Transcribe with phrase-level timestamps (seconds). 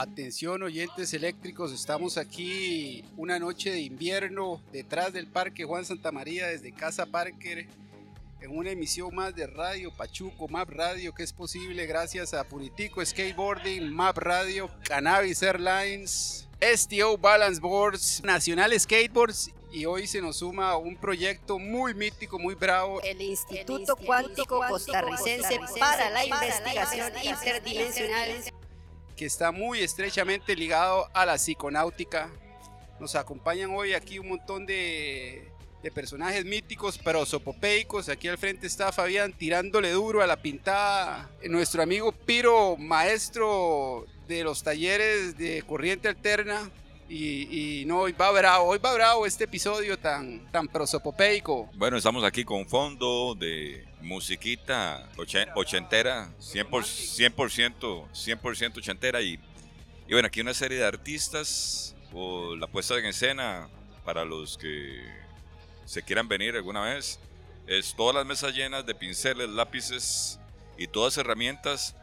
[0.00, 6.46] Atención oyentes eléctricos, estamos aquí una noche de invierno detrás del Parque Juan Santa María
[6.46, 7.66] desde Casa Parker
[8.40, 13.04] en una emisión más de Radio Pachuco, Map Radio, que es posible gracias a Puritico
[13.04, 20.76] Skateboarding, Map Radio, Cannabis Airlines, STO Balance Boards, Nacional Skateboards y hoy se nos suma
[20.76, 23.00] un proyecto muy mítico, muy bravo.
[23.02, 28.49] El Instituto, Cuántico, Costarricense, para la Investigación Interdimensional.
[29.20, 32.30] Que está muy estrechamente ligado a la psiconáutica.
[32.98, 35.46] Nos acompañan hoy aquí un montón de
[35.94, 38.08] personajes míticos prosopopeicos.
[38.08, 41.28] Aquí al frente está Fabián tirándole duro a la pintada.
[41.50, 46.70] Nuestro amigo Piro, maestro de los talleres de corriente alterna.
[47.06, 51.68] Y, no, hoy va bravo, hoy va bravo este episodio tan, tan prosopopeico.
[51.74, 55.08] Bueno, estamos aquí con fondo de musiquita
[55.54, 59.20] ochentera, 100%, 100%, 100 ochentera.
[59.20, 59.38] Y,
[60.08, 63.68] y bueno, aquí una serie de artistas, o la puesta en escena
[64.04, 65.02] para los que
[65.84, 67.20] se quieran venir alguna vez,
[67.66, 70.40] es todas las mesas llenas de pinceles, lápices
[70.76, 71.94] y todas herramientas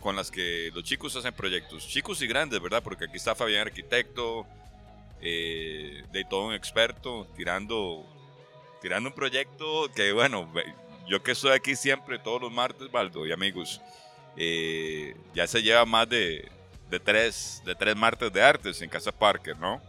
[0.00, 2.82] con las que los chicos hacen proyectos, chicos y grandes, ¿verdad?
[2.82, 4.46] Porque aquí está Fabián Arquitecto,
[5.20, 8.06] eh, de todo un experto, tirando,
[8.80, 10.50] tirando un proyecto que, bueno,
[11.08, 13.80] yo que estoy aquí siempre, todos los martes, Baldo y amigos,
[14.36, 16.48] eh, ya se lleva más de,
[16.90, 19.80] de, tres, de tres martes de artes en Casa Parker, ¿no?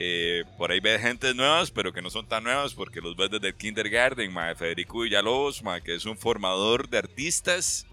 [0.00, 3.30] Eh, por ahí ves gente nuevas, pero que no son tan nuevas porque los ves
[3.30, 7.84] desde el kindergarten, ma, Federico Villalobos, ma, que es un formador de artistas.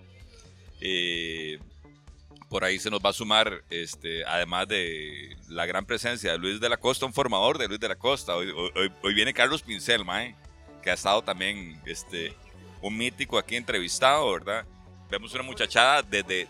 [0.81, 1.57] Eh,
[2.47, 6.59] por ahí se nos va a sumar, este, además de la gran presencia de Luis
[6.59, 8.35] de la Costa, un formador de Luis de la Costa.
[8.35, 8.51] Hoy,
[9.01, 10.21] hoy, viene Carlos Pincel, ma,
[10.86, 12.33] que ha estado también este,
[12.80, 14.64] un mítico aquí entrevistado, ¿verdad?
[15.09, 16.47] Vemos una muchachada de, de,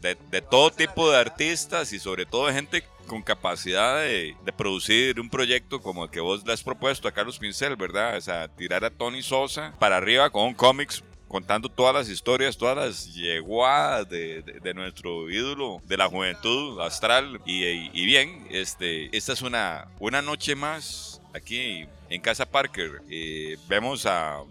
[0.00, 5.20] de, de todo tipo de artistas y sobre todo de gente con capacidad de, producir
[5.20, 8.16] un proyecto como el que vos le has propuesto a Carlos Pincel, ¿verdad?
[8.16, 12.56] O sea, tirar a Tony Sosa para arriba con un cómics contando todas las historias,
[12.56, 17.40] todas las yeguadas de, de, nuestro ídolo de la juventud astral.
[17.44, 23.02] Y, bien, este, esta es una, una noche más aquí en Casa Parker.
[23.10, 24.42] Eh, vemos a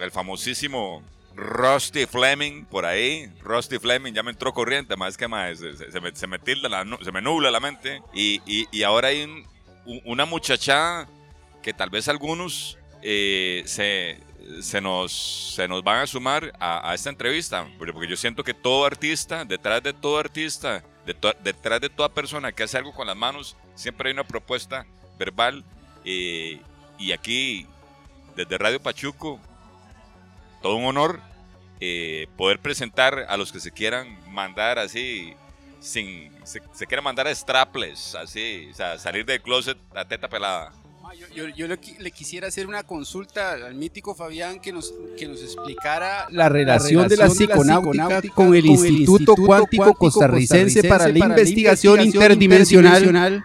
[0.00, 1.02] el famosísimo
[1.34, 3.30] Rusty Fleming por ahí.
[3.42, 5.58] Rusty Fleming ya me entró corriente, más que más.
[5.58, 8.02] Se, me, se me, tilda se me nubla la mente.
[8.12, 9.44] Y, y, ahora hay
[10.04, 11.06] una muchacha
[11.62, 14.18] que tal vez algunos eh, se,
[14.60, 15.12] se, nos,
[15.54, 17.66] se nos van a sumar a, esta entrevista.
[17.78, 22.64] Porque yo siento que todo artista, detrás de todo artista, detrás de toda persona que
[22.64, 24.86] hace algo con las manos, siempre hay una propuesta
[25.18, 25.64] verbal.
[26.04, 26.60] Eh,
[26.98, 27.66] y aquí,
[28.36, 29.40] desde Radio Pachuco,
[30.62, 31.20] todo un honor
[31.80, 35.34] eh, poder presentar a los que se quieran mandar así,
[35.80, 40.72] sin, se, quieran mandar a strapless, así, o sea, salir del closet a teta pelada.
[41.02, 45.42] Ah, yo, yo, le, quisiera hacer una consulta al mítico Fabián que nos, que nos
[45.42, 53.44] explicara la relación, de la psiconáutica con el, Instituto, Cuántico Costarricense, para, la Investigación, interdimensional.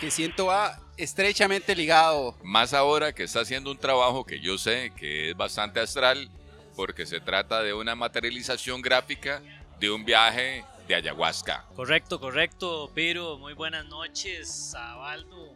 [0.00, 2.36] Que siento a estrechamente ligado.
[2.42, 6.30] Más ahora que está haciendo un trabajo que yo sé que es bastante astral,
[6.76, 9.42] porque se trata de una materialización gráfica
[9.78, 11.64] de un viaje de ayahuasca.
[11.74, 15.52] Correcto, correcto, pero muy buenas noches, Abaldo.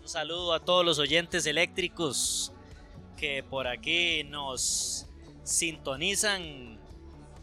[0.00, 2.52] Un saludo a todos los oyentes eléctricos
[3.16, 5.06] que por aquí nos
[5.44, 6.78] sintonizan.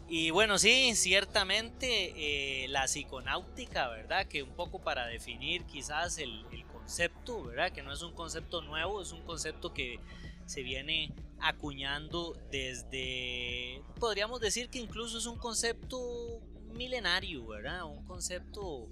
[0.08, 4.26] Y bueno, sí, ciertamente eh, la psiconáutica, ¿verdad?
[4.26, 7.70] Que un poco para definir quizás el, concepto, ¿verdad?
[7.72, 10.00] Que no es un concepto nuevo, es un concepto que
[10.46, 16.40] se viene acuñando desde, podríamos decir que incluso es un concepto
[16.74, 17.84] milenario, ¿verdad?
[17.84, 18.88] Un concepto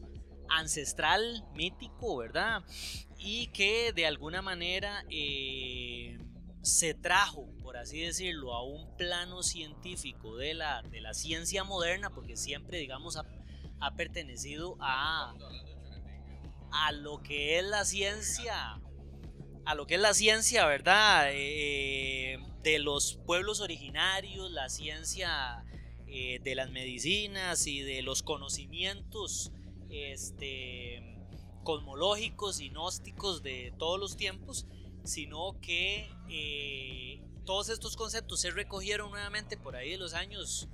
[0.49, 2.63] ancestral, mítico, ¿verdad?
[3.19, 6.19] Y que de alguna manera eh,
[6.63, 12.11] se trajo, por así decirlo, a un plano científico de la, de la ciencia moderna,
[12.11, 13.17] porque siempre, digamos,
[13.81, 15.35] ha pertenecido a,
[16.73, 18.81] a lo que es la ciencia,
[19.65, 21.29] a lo que es la ciencia, ¿verdad?
[21.33, 25.65] Eh, de los pueblos originarios, la ciencia
[26.07, 29.53] eh, de las medicinas y de los conocimientos
[29.89, 31.17] este,
[31.63, 34.67] cosmológicos y gnósticos de todos los tiempos,
[35.05, 40.69] sino que eh, todos estos conceptos se recogieron nuevamente por ahí de los años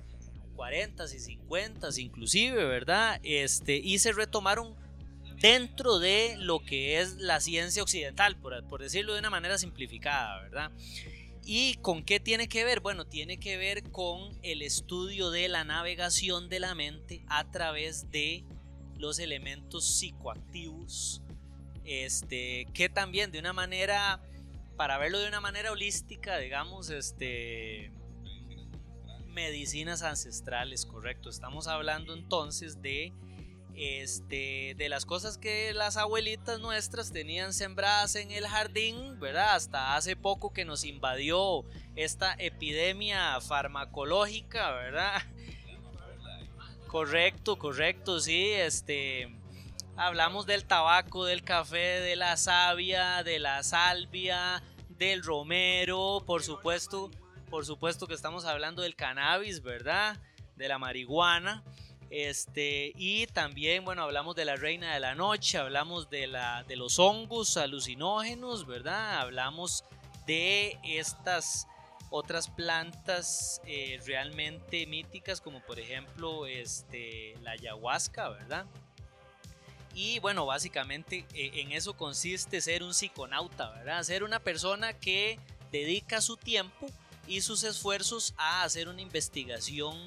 [0.55, 3.19] 40 y 50 inclusive, ¿verdad?
[3.23, 4.75] Este, y se retomaron
[5.39, 10.71] dentro de lo que es la ciencia occidental, por, decirlo de una manera simplificada, ¿verdad?
[11.45, 12.81] ¿Y con qué tiene que ver?
[12.81, 18.11] Bueno, tiene que ver con el estudio de la navegación de la mente a través
[18.11, 18.43] de
[18.97, 21.21] los elementos psicoactivos,
[21.87, 24.21] este, que también de una manera,
[24.75, 27.91] para verlo de una manera holística, digamos, este,
[29.27, 31.29] medicinas ancestrales, correcto.
[31.29, 33.13] Estamos hablando entonces de
[33.77, 39.53] este, de las cosas que las abuelitas nuestras tenían sembradas en el jardín, ¿verdad?
[39.53, 41.63] Hasta hace poco que nos invadió
[41.95, 45.21] esta epidemia farmacológica, ¿verdad?
[46.87, 49.36] Correcto, correcto, sí, este,
[49.97, 57.11] hablamos del tabaco, del café, de la savia, de la salvia, del romero, por supuesto,
[57.49, 60.17] por supuesto que estamos hablando del cannabis, ¿verdad?
[60.55, 61.63] De la marihuana.
[62.09, 66.77] Este, y también, bueno, hablamos de la reina de la noche, hablamos de, la, de
[66.77, 69.19] los hongos alucinógenos, ¿verdad?
[69.19, 69.83] Hablamos
[70.25, 71.67] de estas
[72.09, 78.65] otras plantas eh, realmente míticas, como por ejemplo este, la ayahuasca, ¿verdad?
[79.97, 84.03] Y bueno, básicamente eh, en eso consiste ser un psiconauta, ¿verdad?
[84.03, 85.39] Ser una persona que
[85.71, 86.85] dedica su tiempo
[87.27, 89.97] y sus esfuerzos a hacer una investigación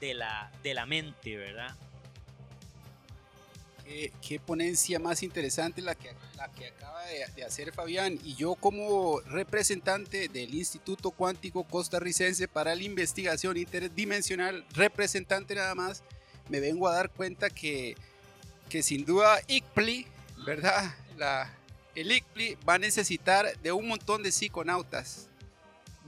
[0.00, 1.76] de la, de la mente, ¿verdad?
[4.22, 8.18] Qué, ponencia más interesante la que, la que acaba de, hacer Fabián.
[8.24, 16.04] Y yo como representante del Instituto Cuántico Costarricense para la Investigación Interdimensional, representante nada más,
[16.48, 17.96] me vengo a dar cuenta que,
[18.70, 20.06] que sin duda ICPLI,
[20.46, 20.94] ¿verdad?
[21.18, 21.52] La,
[21.94, 25.26] el ICPLI va a necesitar de un montón de psiconautas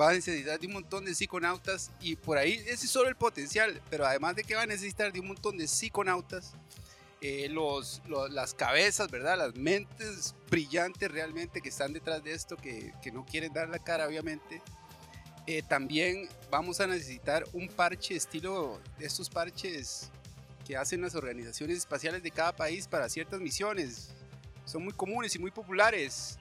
[0.00, 3.16] va a necesitar de un montón de psiconautas y por ahí ese es solo el
[3.16, 6.54] potencial, pero además de que va a necesitar de un montón de psiconautas,
[7.20, 9.38] eh, los, las cabezas, ¿verdad?
[9.38, 13.78] Las mentes brillantes realmente que están detrás de esto, que, que no quieren dar la
[13.78, 14.60] cara obviamente.
[15.46, 20.10] Eh, también vamos a necesitar un parche estilo de estos parches
[20.66, 24.10] que hacen las organizaciones espaciales de cada país para ciertas misiones.
[24.64, 26.38] Son muy comunes y muy populares.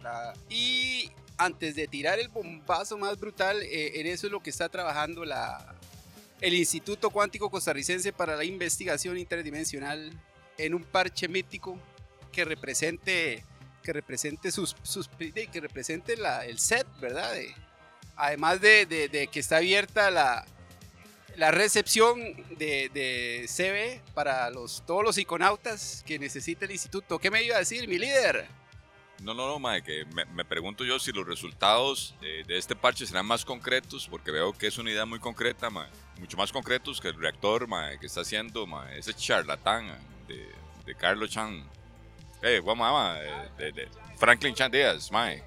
[0.49, 4.69] y antes de tirar el bombazo más brutal, eh, en eso es lo que está
[4.69, 5.75] trabajando la,
[6.39, 10.11] el Instituto Cuántico Costarricense para la Investigación Interdimensional
[10.57, 11.79] en un parche mítico
[12.31, 13.43] que represente
[13.81, 17.33] que represente sus, sus que represente la, el set, ¿verdad?
[18.15, 20.45] además de, de, que está abierta la,
[21.37, 22.19] la recepción
[22.57, 27.19] de, de CB para los, todos los iconautas que necesita el instituto.
[27.19, 28.47] ¿Qué me iba a decir mi líder?
[29.21, 33.45] No, no, no, que me, pregunto yo si los resultados de, este parche serán más
[33.45, 35.69] concretos, porque veo que es una idea muy concreta,
[36.19, 37.67] mucho más concretos que el reactor
[37.99, 39.95] que está haciendo mae, ese charlatán
[40.27, 40.49] de,
[40.85, 41.63] de Carlos Chan.
[42.41, 42.59] Eh.
[43.57, 43.87] De, de,
[44.17, 45.43] Franklin Chan Díaz, mae.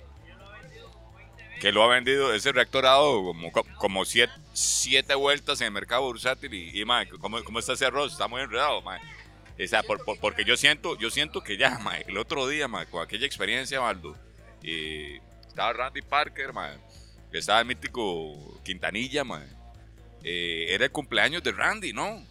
[1.65, 5.73] Que lo ha vendido, ese reactor ha dado como, como siete, siete vueltas en el
[5.73, 8.13] mercado bursátil y, y mae, ¿cómo, ¿cómo está ese arroz?
[8.13, 9.01] Está muy enredado, mae.
[9.01, 9.83] O sea,
[10.21, 14.15] porque yo siento, yo siento que ya, el otro día, con aquella experiencia, Baldo,
[14.63, 15.15] y
[15.49, 16.51] estaba Randy Parker,
[17.33, 19.25] que estaba el mítico Quintanilla,
[20.23, 22.23] eh, era el cumpleaños de Randy, ¿no?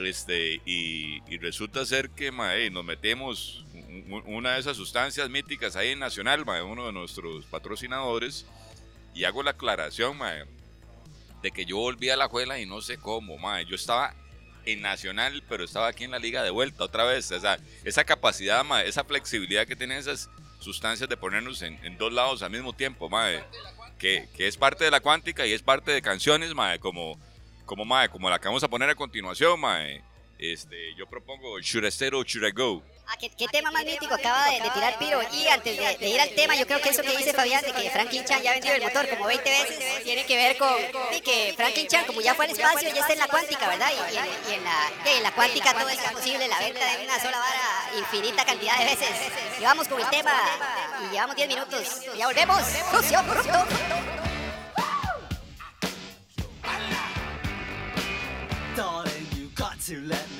[0.00, 3.64] Este, y, resulta ser que nos metemos
[4.26, 8.46] una de esas sustancias míticas ahí en Nacional, uno de nuestros patrocinadores,
[9.14, 10.18] y hago la aclaración
[11.42, 14.14] de que yo volví a la juela y no sé cómo, yo estaba
[14.64, 17.30] en Nacional, pero estaba aquí en la liga de vuelta otra vez.
[17.32, 17.40] O
[17.84, 20.28] esa capacidad, esa flexibilidad que tienen esas
[20.60, 23.44] sustancias de ponernos en, dos lados al mismo tiempo, madre,
[23.98, 27.18] que, que, es parte de la cuántica y es parte de canciones, madre, como,
[27.64, 30.02] como, madre, como la que vamos a poner a continuación, madre.
[30.38, 32.82] Este, yo propongo Should I Stay or Should I Go?
[33.12, 35.20] Ah, ¿qué, tema más mítico acaba de, tirar Piro.
[35.32, 37.90] Y antes de, ir al tema, yo creo que eso que dice Fabián de que
[37.90, 40.72] Franklin Chan ya vendió el motor como 20 veces, tiene que ver con
[41.24, 43.90] que Franklin Chan, como ya fue al espacio, ya está en la cuántica, ¿verdad?
[43.90, 47.98] Y, en, la, en la cuántica todo es posible, la venta de una sola vara
[47.98, 49.10] infinita cantidad de veces.
[49.58, 50.32] Y vamos con el tema
[51.04, 52.02] y llevamos 10 minutos.
[52.16, 52.62] Ya volvemos.
[52.92, 53.26] Fusión
[59.60, 60.39] I stay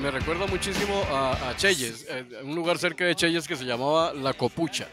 [0.00, 4.14] Me recuerda muchísimo a, a Chelles, eh, un lugar cerca de Chelles que se llamaba
[4.14, 4.88] La Copucha.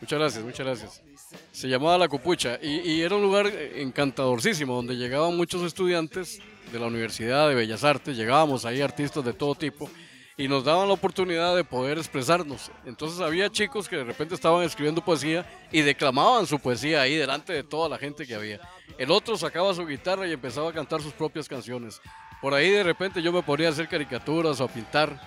[0.00, 1.02] Muchas gracias, muchas gracias.
[1.50, 6.78] Se llamaba La Copucha y, y era un lugar encantadorcísimo donde llegaban muchos estudiantes de
[6.78, 9.88] la Universidad de Bellas Artes, llegábamos ahí artistas de todo tipo
[10.36, 12.70] y nos daban la oportunidad de poder expresarnos.
[12.84, 17.52] Entonces había chicos que de repente estaban escribiendo poesía y declamaban su poesía ahí delante
[17.52, 18.60] de toda la gente que había.
[18.98, 22.00] El otro sacaba su guitarra y empezaba a cantar sus propias canciones.
[22.44, 25.18] Por ahí de repente yo me ponía a hacer caricaturas o a pintar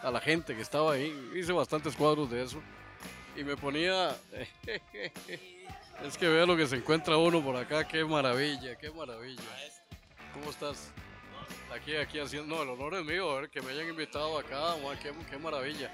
[0.00, 1.12] a la gente que estaba ahí.
[1.34, 2.62] Hice bastantes cuadros de eso.
[3.34, 4.16] Y me ponía...
[6.04, 7.88] Es que vea lo que se encuentra uno por acá.
[7.88, 9.42] Qué maravilla, qué maravilla.
[10.32, 10.92] ¿Cómo estás?
[11.74, 12.54] Aquí, aquí haciendo...
[12.54, 14.76] No, el honor es mío, a ver, que me hayan invitado acá.
[15.02, 15.90] Qué, qué maravilla.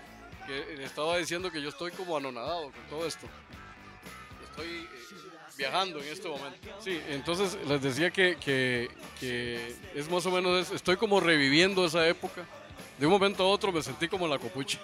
[0.46, 3.26] Le estaba diciendo que yo estoy como anonadado con todo esto.
[4.50, 5.29] Estoy eh,
[5.60, 6.58] viajando en este momento.
[6.82, 8.88] Sí, entonces les decía que, que,
[9.20, 12.44] que es más o menos, es- estoy como reviviendo esa época.
[12.98, 14.78] De un momento a otro me sentí como la copucha.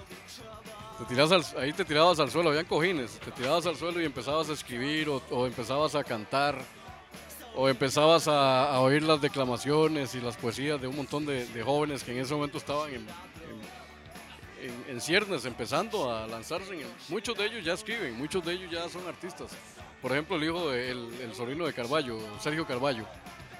[0.98, 4.04] Te tiras al- ahí te tirabas al suelo, habían cojines, te tirabas al suelo y
[4.04, 6.58] empezabas a escribir o, o empezabas a cantar
[7.54, 11.62] o empezabas a, a oír las declamaciones y las poesías de un montón de, de
[11.62, 16.74] jóvenes que en ese momento estaban en, en, en- en ciernes, empezando a lanzarse.
[16.74, 19.50] en el- muchos de ellos ya escriben, muchos de ellos ya son artistas.
[20.02, 23.06] Por ejemplo, el hijo del el sobrino de Carballo, Sergio Carballo.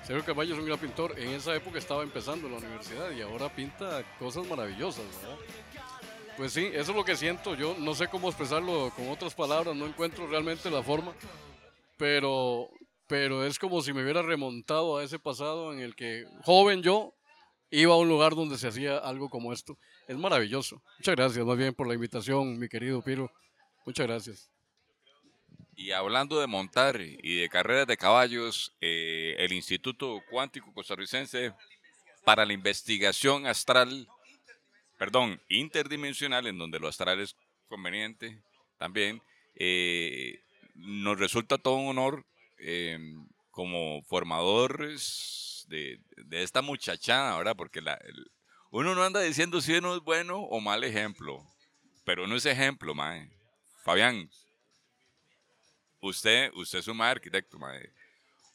[0.07, 1.19] Sergio Carballo es un gran pintor.
[1.19, 5.37] En esa época estaba empezando la universidad y ahora pinta cosas maravillosas, ¿verdad?
[6.37, 7.55] Pues sí, eso es lo que siento.
[7.55, 11.13] Yo no sé cómo expresarlo con otras palabras, no encuentro realmente la forma,
[11.97, 12.69] pero,
[13.07, 17.15] pero es como si me hubiera remontado a ese pasado en el que joven yo
[17.71, 19.79] iba a un lugar donde se hacía algo como esto.
[20.07, 20.83] Es maravilloso.
[20.99, 23.31] Muchas gracias más bien por la invitación, mi querido Piro.
[23.87, 24.56] Muchas gracias.
[25.79, 31.53] Y hablando de montar y de carreras de caballos, eh, el Instituto Cuántico Costarricense
[32.25, 34.09] para la Investigación Astral,
[34.99, 37.37] perdón, interdimensional, en donde lo astral es
[37.69, 38.43] conveniente
[38.79, 39.21] también,
[39.55, 40.41] eh,
[40.75, 42.25] nos resulta todo un honor
[42.59, 42.99] eh,
[43.51, 47.55] como formadores de, esta muchachada, ¿verdad?
[47.55, 48.01] Porque la-
[48.71, 51.47] uno no anda diciendo si uno es bueno o mal ejemplo,
[52.05, 53.29] pero uno es ejemplo, mae.
[53.85, 54.31] Fabián,
[56.09, 57.91] usted, usted es un mae arquitecto, mae.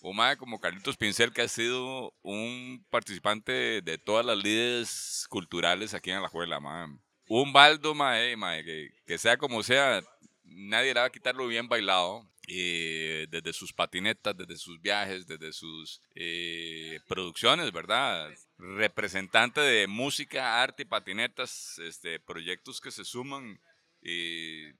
[0.01, 5.93] Un mae como Carlitos Pincel, que ha sido un participante de todas las líderes culturales
[5.93, 6.87] aquí en la escuela, mae.
[7.27, 10.01] Un baldo, mae, que, que sea como sea,
[10.43, 12.27] nadie le va a quitar lo bien bailado.
[12.47, 18.29] eh, desde sus patinetas, desde sus viajes, desde sus eh, producciones, ¿verdad?
[18.57, 23.59] Representante de música, arte y patinetas, este, proyectos que se suman.
[24.01, 24.73] eh,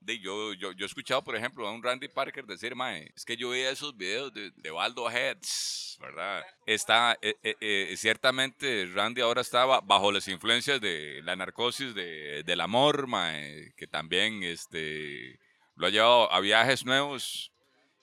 [0.00, 3.36] de, yo, yo, he escuchado, por ejemplo, a un Randy Parker decir, mae, es que
[3.36, 6.42] yo veía esos videos de, de Baldo Heads, ¿verdad?
[6.66, 12.42] Está, eh, eh, eh, ciertamente Randy ahora estaba bajo las influencias de la narcosis de,
[12.44, 15.38] del amor, mae, que también este,
[15.76, 17.52] lo ha llevado a viajes nuevos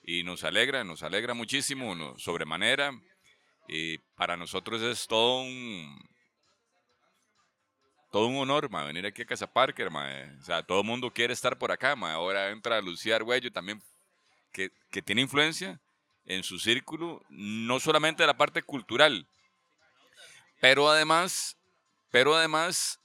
[0.02, 2.92] y nos alegra, nos alegra muchísimo, no, sobremanera.
[3.68, 5.98] Y para nosotros es todo un,
[8.10, 10.08] todo un honor, ma, venir aquí a Casa Parker, ma.
[10.40, 12.12] O sea, todo el mundo quiere estar por acá, ma.
[12.12, 13.82] Ahora entra Lucía Argüello también,
[14.52, 15.80] que, que tiene influencia
[16.24, 19.26] en su círculo, no solamente de la parte cultural,
[20.60, 21.56] pero además,
[22.10, 23.00] pero además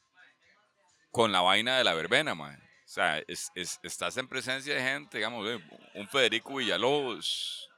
[1.11, 2.57] con la vaina de la verbena, ma.
[2.85, 5.61] O sea, es- es- estás en presencia de gente, digamos,
[5.95, 7.69] un Federico Villalobos,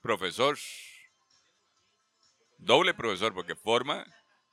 [0.00, 0.58] profesor,
[2.58, 4.04] doble profesor, porque forma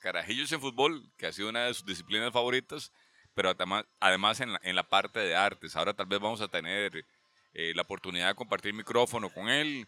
[0.02, 2.92] carajillos en fútbol, que ha sido una de sus disciplinas favoritas,
[3.34, 3.56] pero
[4.00, 5.76] además, en, la, parte de artes.
[5.76, 7.06] Ahora tal vez vamos a tener
[7.54, 9.88] eh, la oportunidad de compartir micrófono con él.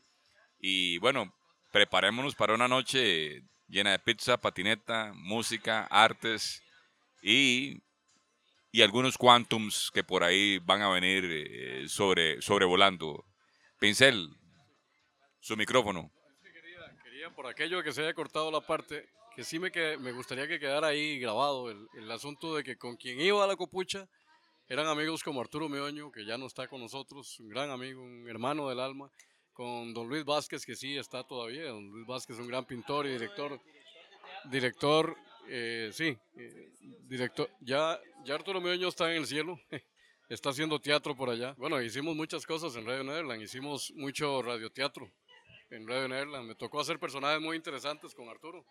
[0.60, 1.34] Y bueno,
[1.72, 6.63] preparémonos para una noche llena de pizza, patineta, música, artes
[7.22, 7.82] y,
[8.72, 13.25] y algunos quantums que por ahí van a venir eh, sobre, sobrevolando.
[13.79, 14.29] Pincel,
[15.41, 16.10] su micrófono.
[17.36, 20.60] Por aquello que se haya cortado la parte, que sí me, que, me gustaría que
[20.60, 24.08] quedara ahí grabado el, el asunto de que con quien iba a la copucha
[24.68, 28.28] eran amigos como Arturo Meoño, que ya no está con nosotros, un gran amigo, un
[28.30, 29.12] hermano del alma,
[29.54, 33.12] con don Luis Vázquez, que sí está todavía, don Luis Vázquez, un gran pintor y
[33.12, 33.60] director.
[34.46, 35.16] director,
[35.48, 36.72] eh, sí, eh,
[37.04, 39.60] director, ya, ya Arturo Mioño está en el cielo,
[40.30, 41.54] está haciendo teatro por allá.
[41.58, 45.12] Bueno, hicimos muchas cosas en Radio Nederland, hicimos mucho radioteatro
[45.70, 48.66] en Radio Nederland, me tocó hacer personajes muy interesantes con Arturo.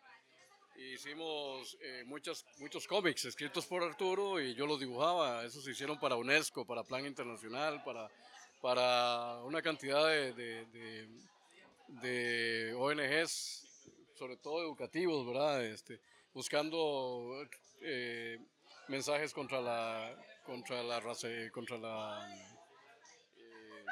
[0.91, 5.99] Hicimos eh, muchas, muchos cómics escritos por Arturo y yo los dibujaba, esos se hicieron
[6.01, 8.11] para UNESCO, para Plan Internacional, para,
[8.61, 11.09] para una cantidad de-
[11.89, 13.67] de ONGs,
[14.15, 15.65] sobre todo educativos, ¿verdad?
[15.65, 16.01] Este,
[16.35, 17.47] buscando
[17.81, 18.39] eh,
[18.89, 22.29] mensajes contra la, contra la raza, contra la,
[23.37, 23.85] eh,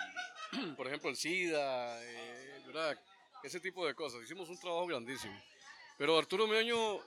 [0.77, 2.99] por ejemplo, el SIDA, eh, ¿verdad?
[3.45, 4.23] Ese tipo de cosas.
[4.23, 5.39] Hicimos un trabajo grandísimo.
[6.01, 6.99] Pero Arturo Meoño,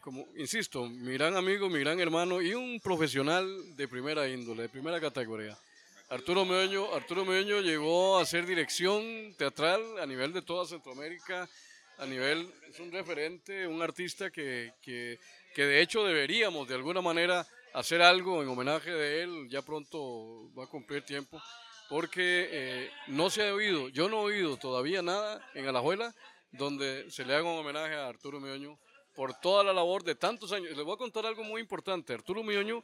[0.00, 4.68] como insisto, mi gran amigo, mi gran hermano y un profesional de primera índole, de
[4.68, 5.56] primera categoría.
[6.08, 11.48] Arturo Meoño, Arturo Meoño llegó a hacer dirección teatral a nivel de toda Centroamérica,
[11.98, 15.20] a nivel, es un referente, un artista que, que,
[15.54, 20.50] que de hecho deberíamos de alguna manera hacer algo en homenaje de él, ya pronto
[20.58, 21.40] va a cumplir tiempo,
[21.88, 26.12] porque eh, no se ha oído, yo no he oído todavía nada en Alajuela
[26.56, 28.78] donde se le haga un homenaje a Arturo Mioño
[29.14, 30.76] por toda la labor de tantos años.
[30.76, 32.12] Les voy a contar algo muy importante.
[32.12, 32.82] Arturo Mioño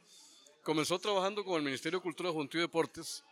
[0.63, 3.23] comenzó trabajando con el Ministerio de Cultura, Juventud y Deportes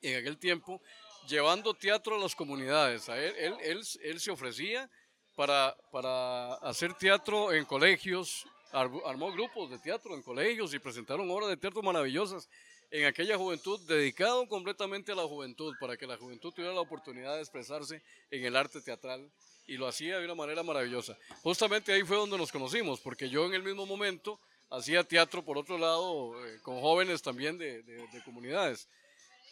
[0.00, 0.80] en aquel tiempo,
[1.28, 3.08] llevando teatro a las comunidades.
[3.08, 4.90] Él, él, él, él se ofrecía
[5.36, 11.48] para, para hacer teatro en colegios, armó grupos de teatro en colegios y presentaron obras
[11.48, 12.48] de teatro maravillosas
[12.90, 17.36] en aquella juventud, dedicado completamente a la juventud, para que la juventud tuviera la oportunidad
[17.36, 19.30] de expresarse en el arte teatral
[19.66, 21.16] y lo hacía de una manera maravillosa.
[21.42, 24.38] Justamente ahí fue donde nos conocimos, porque yo en el mismo momento
[24.70, 28.88] hacía teatro por otro lado eh, con jóvenes también de, de- de comunidades.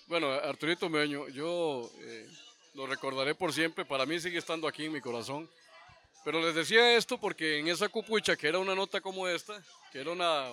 [0.06, 2.26] Bueno, Arturito Meoño, yo eh,
[2.74, 5.48] lo recordaré por siempre, para mí sigue estando aquí en mi corazón.
[6.24, 10.00] Pero les decía esto porque en esa cupucha, que era una nota como esta, que
[10.00, 10.48] era una,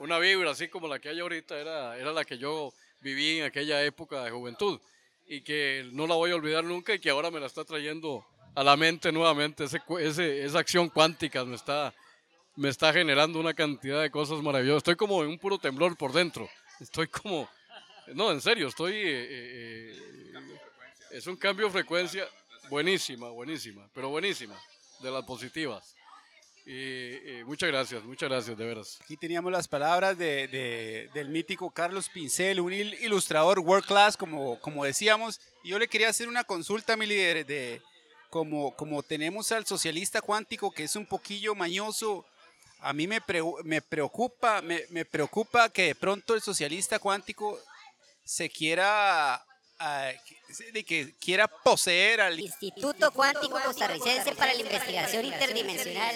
[0.00, 3.44] una vibra así como la que hay ahorita, era, era la que yo viví en
[3.44, 4.80] aquella época de juventud
[5.28, 8.26] y que no la voy a olvidar nunca y que ahora me la está trayendo
[8.54, 9.64] a la mente nuevamente.
[9.64, 11.94] Ese, ese- esa acción cuántica me está,
[12.56, 14.78] me está generando una cantidad de cosas maravillosas.
[14.78, 16.48] Estoy como en un puro temblor por dentro.
[16.80, 17.48] Estoy como...
[18.14, 18.92] No, en serio, estoy...
[18.94, 20.58] eh, eh, eh,
[21.12, 22.26] es un cambio de frecuencia
[22.68, 24.54] buenísima, buenísima, pero buenísima,
[25.00, 25.94] de las positivas.
[26.66, 26.72] Y,
[27.40, 28.98] y muchas gracias, muchas gracias, de veras.
[29.02, 34.16] Aquí teníamos las palabras de, de- del mítico Carlos Pincel, un il- ilustrador world class,
[34.16, 35.40] como, como decíamos.
[35.62, 37.80] Y yo le quería hacer una consulta, mi líder, de
[38.30, 42.24] como, como tenemos al socialista cuántico, que es un poquillo mañoso.
[42.80, 47.58] A mí me, preu- me preocupa, me, me preocupa que de pronto el socialista cuántico
[48.24, 49.44] se quiera,
[49.78, 50.12] ah,
[50.86, 56.14] que quiera poseer al Instituto Cuántico Costarricense para la Investigación Interdimensional.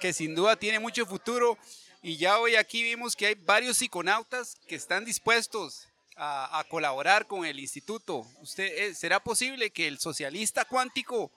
[0.00, 1.56] que sin duda tiene mucho futuro.
[2.02, 7.26] Y ya hoy aquí vimos que hay varios psiconautas que están dispuestos a, a colaborar
[7.26, 8.26] con el instituto.
[8.40, 11.32] ¿Usted, eh, ¿Será posible que el socialista cuántico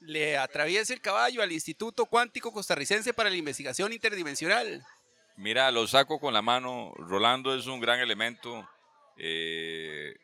[0.00, 4.84] le atraviese el caballo al Instituto Cuántico Costarricense para la Investigación Interdimensional?
[5.36, 6.92] Mira, lo saco con la mano.
[6.98, 8.68] Rolando es un gran elemento.
[9.16, 10.14] eh,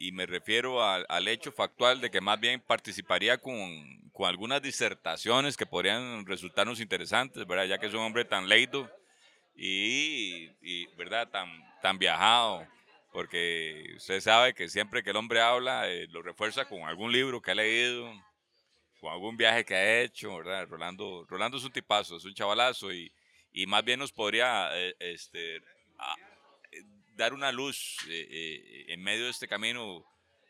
[0.00, 3.58] y me refiero al hecho factual de que más bien participaría con,
[4.12, 7.64] con algunas disertaciones que podrían resultarnos interesantes, ¿verdad?
[7.64, 8.88] Ya que es un hombre tan leído
[9.56, 11.28] y, y, ¿verdad?
[11.28, 11.48] Tan,
[11.82, 12.64] tan viajado.
[13.18, 17.42] Porque usted sabe que siempre que el hombre habla, eh, lo refuerza con algún libro
[17.42, 18.12] que ha leído,
[19.00, 20.68] con algún viaje que ha hecho, ¿verdad?
[20.68, 23.10] Rolando, Rolando es un tipazo, es un chavalazo y,
[23.50, 25.56] y más bien nos podría eh, este,
[25.98, 26.14] a-
[26.70, 26.84] eh,
[27.16, 30.04] dar una luz eh, eh, en medio de este camino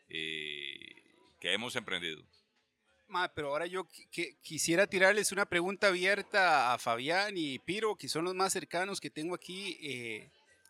[0.07, 0.77] eh,
[1.41, 2.21] que hemos emprendido.
[3.07, 7.95] Ma, pero ahora yo qui- qui- quisiera tirarles una pregunta abierta a Fabián y Piro,
[7.95, 9.75] que son los más cercanos que tengo aquí,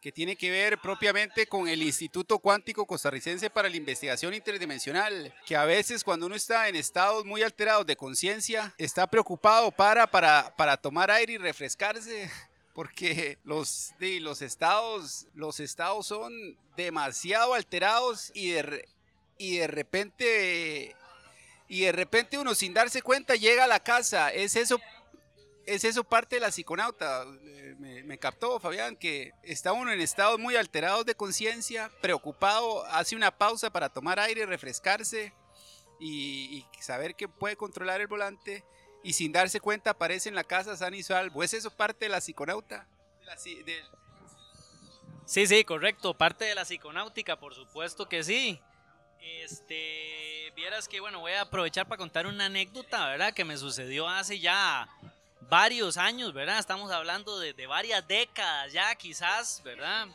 [0.01, 5.55] que tiene que ver propiamente con el Instituto Cuántico Costarricense para la Investigación Interdimensional, que
[5.55, 10.55] a veces cuando uno está en estados muy alterados de conciencia, está preocupado para, para,
[10.55, 12.29] para tomar aire y refrescarse.
[12.73, 16.31] Porque los, los, estados, los estados son
[16.77, 18.87] demasiado alterados y de,
[19.37, 20.95] y de repente
[21.67, 24.31] y de repente uno sin darse cuenta llega a la casa.
[24.31, 24.79] ¿Es eso,
[25.69, 27.25] es eso parte de la psiconauta?
[27.43, 33.15] Eh, Me, captó, Fabián, que está uno en estados muy alterados de conciencia, preocupado, hace
[33.15, 35.33] una pausa para tomar aire, refrescarse
[35.99, 38.65] y, saber que puede controlar el volante
[39.03, 40.99] y sin darse cuenta aparece en la casa sano y.
[40.99, 42.87] ¿Es eso parte de la psiconauta?
[45.25, 46.17] Sí, sí, correcto.
[46.17, 48.59] Parte de la psiconáutica, por supuesto que sí.
[49.21, 53.33] Este, vieras que, bueno, voy a aprovechar para contar una anécdota, ¿verdad?
[53.33, 54.89] Que me sucedió hace ya
[55.49, 56.59] varios años, ¿verdad?
[56.59, 60.07] Estamos hablando de, varias décadas ya, quizás, ¿verdad?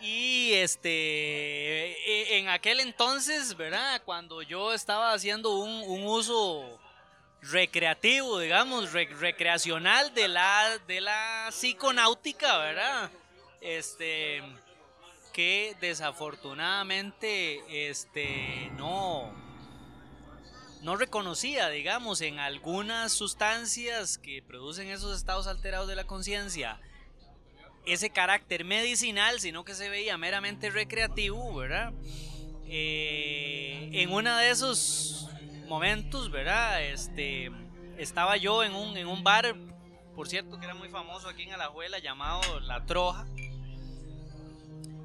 [0.00, 4.02] Y este, e- en aquel entonces, ¿verdad?
[4.04, 6.78] Cuando yo estaba haciendo un, uso
[7.40, 13.10] recreativo, digamos, re- recreacional de la, de la psiconáutica, ¿verdad?
[13.60, 14.42] Este,
[15.32, 19.32] que desafortunadamente, este, no,
[20.82, 26.80] no reconocía, digamos, en algunas sustancias que producen esos estados alterados de la conciencia,
[27.86, 31.92] ese carácter medicinal, sino que se veía meramente recreativo, ¿verdad?
[32.68, 35.28] Eh, en uno de esos
[35.68, 36.82] momentos, ¿verdad?
[36.82, 37.50] Este,
[37.96, 39.54] estaba yo en un, en un bar,
[40.14, 43.26] por cierto, que era muy famoso aquí en Alajuela, llamado La Troja.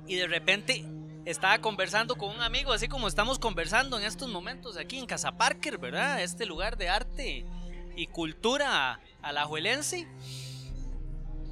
[0.07, 0.85] Y de repente
[1.25, 5.31] estaba conversando con un amigo, así como estamos conversando en estos momentos aquí en Casa
[5.37, 6.21] Parker, ¿verdad?
[6.21, 7.45] Este lugar de arte
[7.95, 10.07] y cultura alajuelense.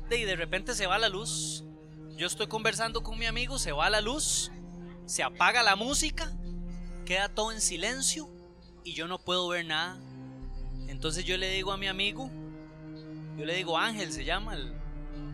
[0.09, 1.63] Y de repente se va la luz.
[2.15, 4.51] Yo estoy conversando con mi amigo, se va la luz,
[5.05, 6.33] se apaga la música,
[7.05, 8.27] queda todo en silencio
[8.83, 9.99] y yo no puedo ver nada.
[10.87, 12.29] Entonces yo le digo a mi amigo,
[13.37, 14.73] yo le digo Ángel, se llama el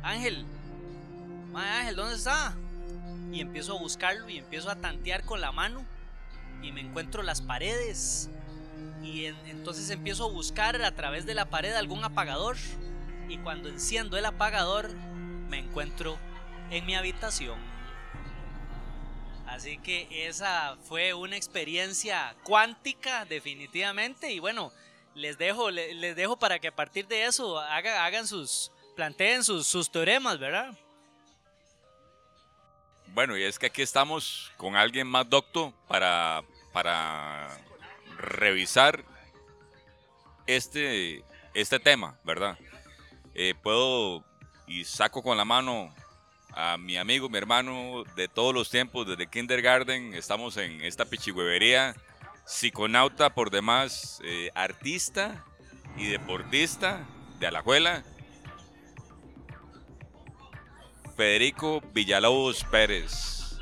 [0.04, 0.46] Ángel.
[1.52, 2.56] "Mae, Ángel, ¿dónde está?
[3.32, 5.86] Y empiezo a buscarlo y empiezo a tantear con la mano
[6.62, 8.30] y me encuentro las paredes.
[9.04, 12.58] Y en- entonces empiezo a buscar a través de la pared algún apagador.
[13.28, 14.94] Y cuando enciendo el apagador,
[15.50, 16.18] me encuentro
[16.72, 17.60] en mi habitación.
[19.48, 24.72] Así que esa fue una experiencia cuántica definitivamente y bueno,
[25.14, 29.44] les dejo le- les dejo para que a partir de eso haga- hagan sus planteen
[29.44, 30.76] sus, sus teoremas, ¿verdad?
[33.16, 37.48] Bueno, y es que aquí estamos con alguien más docto para, para
[38.18, 39.06] revisar
[40.46, 41.24] este,
[41.54, 42.58] este tema, ¿verdad?
[43.34, 44.26] Eh, puedo
[44.68, 45.96] y saco con la mano
[46.52, 51.96] a mi amigo, mi hermano de todos los tiempos, desde kindergarten, estamos en esta pichigüevería,
[52.46, 55.46] psiconauta por demás, eh, artista
[55.96, 57.08] y deportista
[57.40, 58.04] de Alajuela,
[61.16, 63.58] Federico Villalobos Pérez.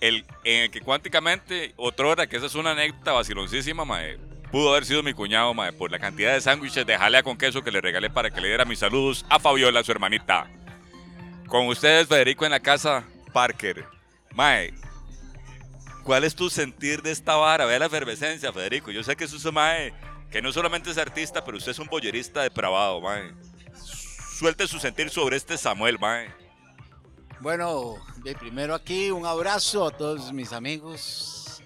[0.00, 4.18] El, en el que cuánticamente, otra hora, que esa es una anécdota vaciloncísima, mae,
[4.50, 7.62] pudo haber sido mi cuñado, mae, por la cantidad de sándwiches de jalea con queso
[7.62, 10.50] que le regalé para que le diera mis saludos a Fabiola, su hermanita.
[11.46, 13.84] Con ustedes, Federico, en la casa, Parker.
[14.34, 14.74] Mae,
[16.02, 17.64] ¿cuál es tu sentir de esta vara?
[17.64, 18.90] Vea la efervescencia, Federico.
[18.90, 19.94] Yo sé que es un mae
[20.30, 23.32] que no solamente es artista, pero usted es un bollerista depravado, mae.
[24.42, 26.28] Suelte su sentir sobre este Samuel, mae.
[27.38, 27.94] Bueno,
[28.40, 31.62] primero aquí un abrazo a todos mis amigos.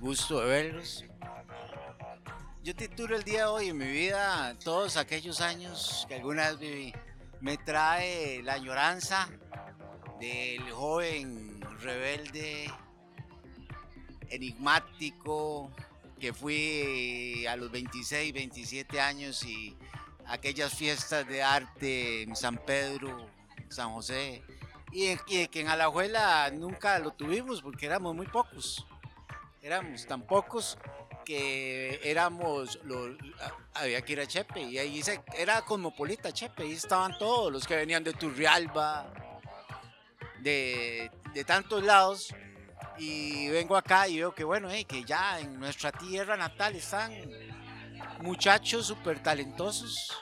[0.00, 1.04] Gusto de verlos.
[2.64, 6.58] Yo titulo el día de hoy en mi vida todos aquellos años que alguna vez
[6.58, 6.92] viví.
[7.40, 9.28] Me trae la añoranza
[10.18, 12.72] del joven rebelde,
[14.30, 15.70] enigmático,
[16.18, 19.76] que fui a los 26, 27 años y
[20.30, 23.28] aquellas fiestas de arte en San Pedro,
[23.68, 24.42] San José,
[24.92, 28.86] y, que en Alajuela nunca lo tuvimos porque éramos muy pocos.
[29.62, 30.78] Éramos tan pocos
[31.24, 33.10] que éramos, los,
[33.74, 37.66] había que ir a Chepe y ahí se, era cosmopolita Chepe, ahí estaban todos los
[37.66, 39.12] que venían de Turrialba,
[40.40, 42.34] de, de tantos lados.
[42.98, 47.12] Y vengo acá y veo que bueno, eh, que ya en nuestra tierra natal están
[48.20, 50.16] muchachos súper talentosos.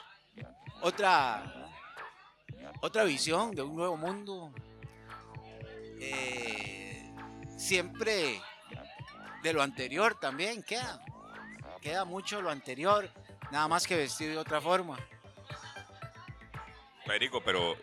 [0.81, 1.71] Otra,
[2.81, 4.51] otra visión de un nuevo mundo.
[5.99, 7.13] Eh,
[7.57, 8.41] siempre
[9.43, 11.01] de lo anterior también queda.
[11.81, 13.09] Queda mucho lo anterior,
[13.51, 14.97] nada más que vestido de otra forma.
[17.05, 17.77] Federico, pero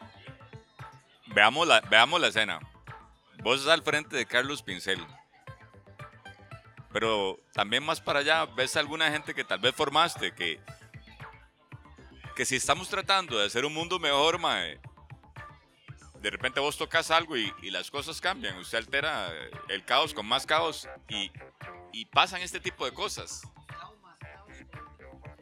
[1.28, 2.60] veamos la, veamos la escena.
[3.42, 5.04] Vos estás al frente de Carlos Pincel.
[6.98, 10.58] Pero también más para allá, ves a alguna gente que tal vez formaste, que,
[12.34, 14.80] que si estamos tratando de hacer un mundo mejor, mae,
[16.22, 18.56] de repente vos tocas algo y, y las cosas cambian.
[18.56, 19.30] Usted altera
[19.68, 21.30] el caos con más caos y,
[21.92, 23.42] y pasan este tipo de cosas.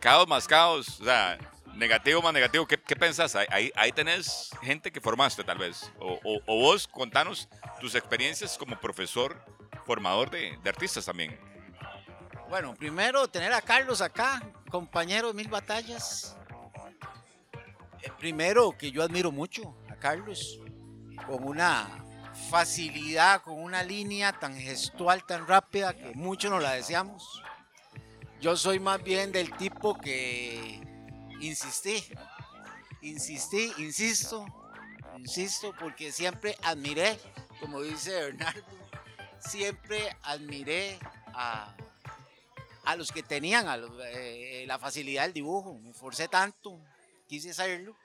[0.00, 1.38] Caos más caos, o sea,
[1.76, 2.66] negativo más negativo.
[2.66, 3.36] ¿Qué, qué pensás?
[3.36, 5.88] Ahí, ahí, tenés gente que formaste tal vez.
[6.00, 7.48] O, o- o vos, contanos
[7.80, 9.40] tus experiencias como profesor,
[9.84, 11.38] formador de, artistas también.
[12.48, 16.36] Bueno, primero tener a Carlos acá, compañero de mil batallas.
[18.02, 20.60] Eh, Primero que yo admiro mucho a Carlos,
[21.26, 22.04] con una
[22.50, 27.42] facilidad, con una línea tan gestual, tan rápida, que muchos nos la deseamos.
[28.40, 30.80] Yo soy más bien del tipo que
[31.40, 32.04] insistí,
[33.00, 34.44] insistí, insisto,
[35.16, 37.18] insisto, porque siempre admiré,
[37.60, 38.62] como dice Bernardo,
[39.48, 41.74] siempre admiré a,
[42.84, 43.66] a los que tenían
[44.06, 45.78] eh, la facilidad del dibujo.
[45.78, 46.80] Me esforcé tanto,
[47.26, 47.96] quise hacerlo,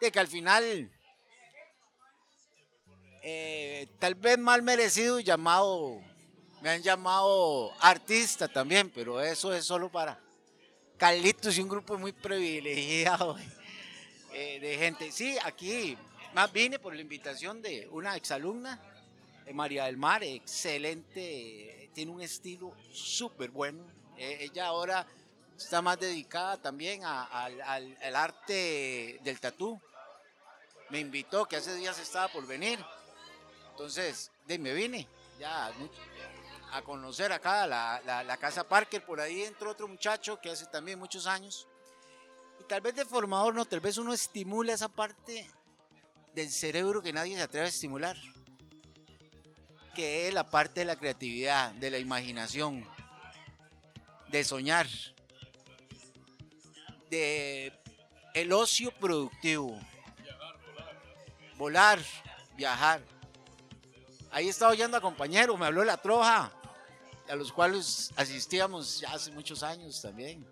[0.00, 0.90] de que al final,
[3.22, 6.00] eh, tal vez mal merecido, llamado,
[6.60, 10.20] me han llamado artista también, pero eso es solo para
[10.96, 13.36] Carlitos y un grupo muy privilegiado
[14.32, 15.12] eh, de gente.
[15.12, 15.98] Sí, aquí
[16.32, 18.80] más vine por la invitación de una exalumna,
[19.52, 23.84] María del Mar, excelente, tiene un estilo súper bueno.
[24.16, 25.06] Eh, ella ahora
[25.56, 29.80] está más dedicada también al, arte del tatú.
[30.90, 32.78] Me invitó, que hace días estaba por venir.
[33.70, 35.72] Entonces, de, me vine ya
[36.72, 39.04] a conocer acá la, la- la casa Parker.
[39.04, 41.66] Por ahí entró otro muchacho que hace también muchos años.
[42.60, 45.50] Y tal vez de formador, no, tal vez uno estimula esa parte
[46.34, 48.16] del cerebro que nadie se atreve a estimular.
[49.94, 52.84] Que es la parte de la creatividad, de la imaginación,
[54.28, 54.88] de soñar,
[57.10, 57.72] de
[58.34, 59.78] el ocio productivo.
[61.56, 62.00] Volar,
[62.56, 63.00] viajar.
[64.32, 66.52] Ahí estaba oyendo a compañero, me habló la troja,
[67.28, 70.44] a los cuales asistíamos ya hace muchos años también.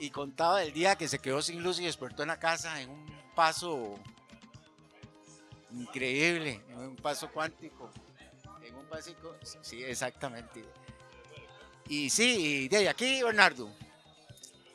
[0.00, 2.90] Y contaba el día que se quedó sin luz y despertó en la casa en
[2.90, 3.94] un paso
[5.70, 7.88] increíble, en un paso cuántico.
[8.90, 10.64] Básico, sí, exactamente.
[11.88, 13.70] Y sí, de aquí, Bernardo,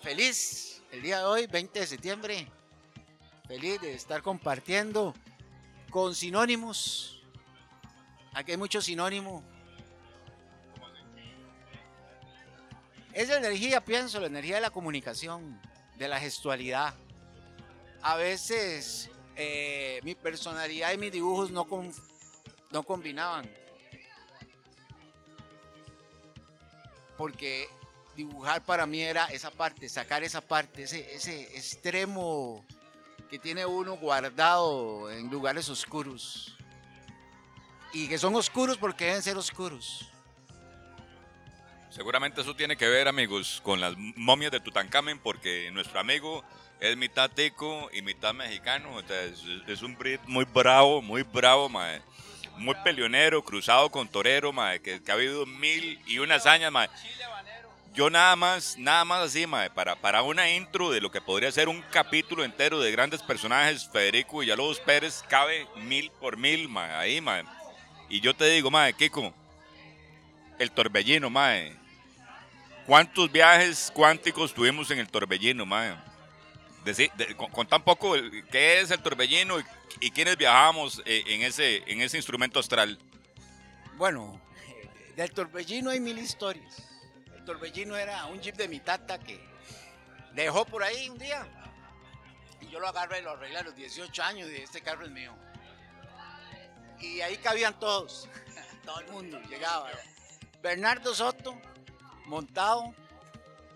[0.01, 2.47] feliz el día de hoy, 20 de septiembre,
[3.47, 5.13] feliz de estar compartiendo
[5.89, 7.21] con sinónimos.
[8.33, 9.43] Aquí hay mucho sinónimo.
[13.13, 15.59] Es la energía, pienso, la energía de la comunicación,
[15.97, 16.95] de la gestualidad.
[18.01, 21.93] A veces eh, mi personalidad y mis dibujos no, con-
[22.71, 23.47] no combinaban.
[27.17, 27.69] Porque
[28.15, 32.63] dibujar para mí era esa parte, sacar esa parte, ese, extremo
[33.29, 36.55] que tiene uno guardado en lugares oscuros.
[37.93, 40.09] Y que son oscuros porque deben ser oscuros.
[41.89, 46.43] Seguramente eso tiene que ver, amigos, con las momias de Tutankamen, porque nuestro amigo
[46.79, 48.99] es mitad tico y mitad mexicano.
[49.67, 52.01] Es- un breed muy bravo, muy bravo, mae.
[52.57, 56.89] Muy peleonero, cruzado con torero, mae, que, ha habido mil y una hazañas, mae.
[57.93, 61.51] Yo nada más, nada más así, mae, para, para una intro de lo que podría
[61.51, 66.91] ser un capítulo entero de grandes personajes, Federico Villalobos Pérez cabe mil por mil, mae,
[66.93, 67.43] ahí, mae.
[68.09, 69.33] Y yo te digo, mae, Kiko,
[70.59, 71.73] el torbellino, mae.
[72.85, 75.95] ¿Cuántos viajes cuánticos tuvimos en el torbellino, mae?
[76.85, 78.13] Deci- de- con, tan poco,
[78.51, 79.63] ¿qué es el torbellino y,
[80.01, 82.99] y quiénes viajamos eh, en, ese, en ese instrumento astral?
[83.95, 84.41] Bueno,
[85.15, 86.83] del torbellino hay mil historias.
[87.35, 89.39] El torbellino era un jeep de mi tata que
[90.33, 91.47] dejó por ahí un día.
[92.59, 95.11] Y yo lo agarré y lo arreglé a los 18 años y este carro es
[95.11, 95.33] mío.
[96.99, 98.29] Y ahí cabían todos.
[98.85, 99.89] Todo el mundo llegaba.
[100.61, 101.57] Bernardo Soto,
[102.25, 102.93] montado.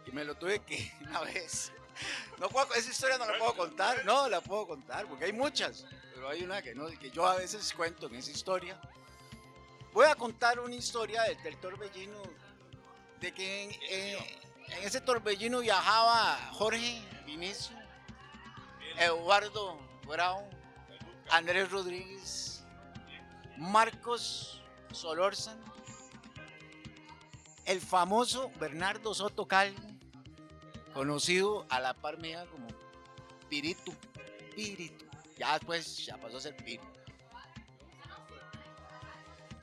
[0.06, 1.72] Y me lo tuve que una vez.
[2.40, 4.06] No puedo, esa historia no la puedo contar.
[4.06, 5.86] No, la puedo contar porque hay muchas.
[6.14, 8.80] Pero hay una que no, que yo a veces cuento en esa historia.
[9.94, 12.22] Voy a contar una historia del, del torbellino,
[13.20, 17.76] de que en, eh, en ese torbellino viajaba Jorge Vinicio,
[19.00, 20.48] Eduardo Bravo,
[21.30, 22.64] Andrés Rodríguez,
[23.58, 25.66] Marcos Solórzano,
[27.66, 29.87] el famoso Bernardo Soto Calvo,
[30.98, 32.68] conocido a la par mía como
[33.48, 33.94] Pirito,
[34.56, 35.06] Pirito,
[35.38, 36.82] ya después ya pasó a ser Piro.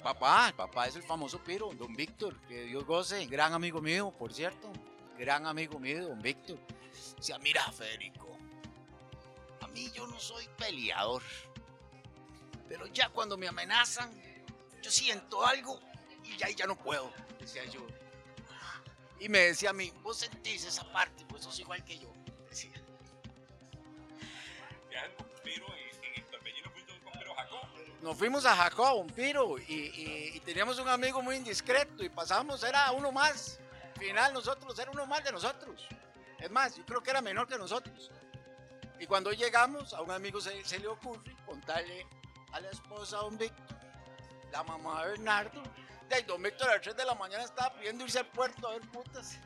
[0.00, 4.32] Papá, papá es el famoso Piro, don Víctor, que Dios goce, gran amigo mío, por
[4.32, 4.70] cierto,
[5.18, 6.56] gran amigo mío, don Víctor.
[7.16, 8.38] Decía, mira, Federico,
[9.60, 11.24] a mí yo no soy peleador,
[12.68, 14.08] pero ya cuando me amenazan,
[14.80, 15.80] yo siento algo
[16.22, 17.84] y ya, ya no puedo, decía yo.
[19.24, 22.12] Y me decía a mí, vos sentís esa parte, pues sos igual que yo,
[22.50, 22.72] decía.
[28.02, 32.10] nos fuimos a Jacob, un piro, y, y- y teníamos un amigo muy indiscreto y
[32.10, 33.58] pasamos, era uno más.
[33.94, 35.88] Al final nosotros, era uno más de nosotros.
[36.38, 38.10] Es más, yo creo que era menor que nosotros.
[39.00, 42.06] Y cuando llegamos, a un amigo se, se le ocurre contarle
[42.52, 43.64] a la esposa, a don Víctor,
[44.52, 45.62] la mamá de Bernardo,
[46.08, 48.68] de ahí don Víctor a las 3 de la mañana estaba pidiendo irse al puerto
[48.68, 49.38] a ver putas.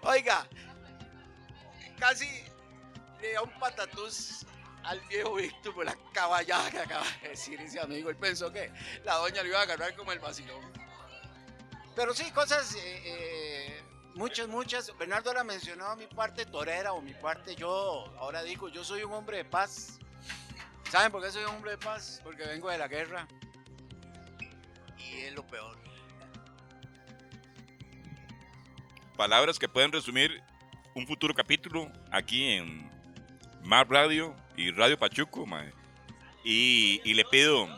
[0.02, 0.46] Oiga,
[1.98, 2.44] casi
[3.20, 4.46] le da un patatús
[4.84, 8.10] al viejo Víctor por la caballada que acaba de decir ese amigo.
[8.10, 8.72] Él pensó que
[9.04, 10.60] la doña le iba a agarrar como el vacilón.
[11.94, 14.96] Pero sí, cosas, eh, eh, muchas, muchas.
[14.96, 18.06] Bernardo ahora mencionó mi parte torera o mi parte yo.
[18.18, 19.98] Ahora digo, yo soy un hombre de paz.
[20.90, 22.20] ¿Saben por qué soy un hombre de paz?
[22.24, 23.28] Porque vengo de la guerra.
[25.12, 25.78] Y es lo peor.
[29.16, 30.42] Palabras que pueden resumir
[30.94, 32.88] un futuro capítulo aquí en
[33.62, 35.72] Mar Radio y Radio Pachuco, mae.
[36.44, 37.68] Y, y le pido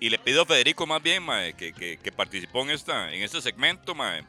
[0.00, 3.22] y le pido a Federico más bien, mae, que, que- que participó en esta en
[3.22, 4.24] este segmento, mae.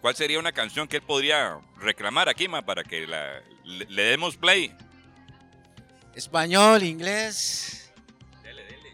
[0.00, 4.02] ¿Cuál sería una canción que él podría reclamar aquí, mae, para que la- le, le
[4.02, 4.72] demos play?
[6.14, 7.92] Español, inglés.
[8.42, 8.92] Dele, dele.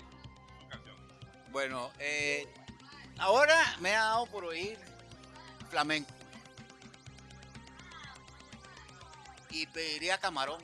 [1.51, 2.47] Bueno, eh,
[3.19, 4.79] ahora me ha dado por oír
[5.71, 6.11] flamenco.
[9.51, 10.63] Y pediría camarón.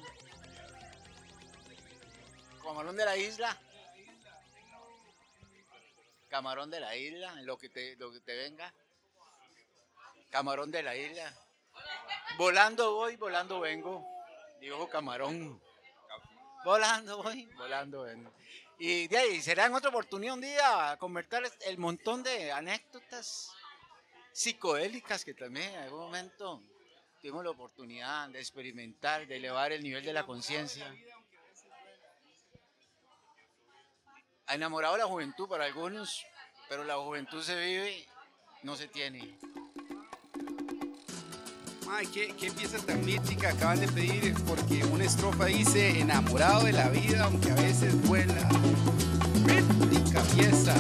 [2.62, 3.56] Camarón de la isla.
[6.28, 8.72] Camarón de la isla, lo que te, lo que te venga.
[10.30, 11.32] Camarón de la isla.
[12.36, 14.04] Volando voy, volando vengo.
[14.60, 15.60] Dijo camarón.
[16.64, 18.32] Volando voy, volando vengo.
[18.86, 23.50] Y de ahí será en otra oportunidad un día convertir el montón de anécdotas
[24.30, 26.62] psicodélicas que también en algún momento
[27.22, 30.94] tuvimos la oportunidad de experimentar, de elevar el nivel de la conciencia.
[34.48, 36.22] Ha enamorado la juventud para algunos,
[36.68, 38.06] pero la juventud se vive,
[38.64, 39.38] no se tiene.
[41.96, 46.72] Ay, ¿qué, qué pieza tan mítica acaban de pedir, porque una estrofa dice enamorado de
[46.72, 48.48] la vida, aunque a veces vuela.
[49.46, 50.74] Mítica pieza.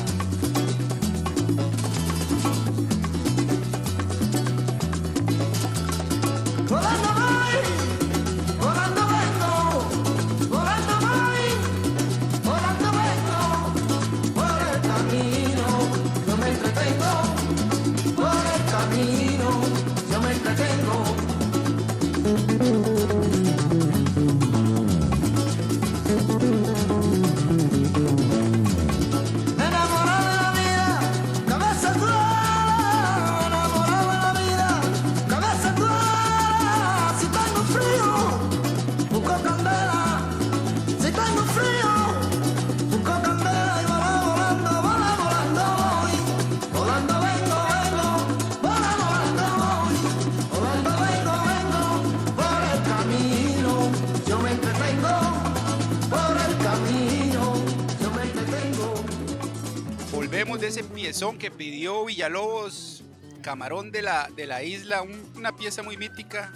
[61.32, 63.02] Que pidió Villalobos,
[63.42, 66.52] Camarón de la, de la Isla, un- una pieza muy mítica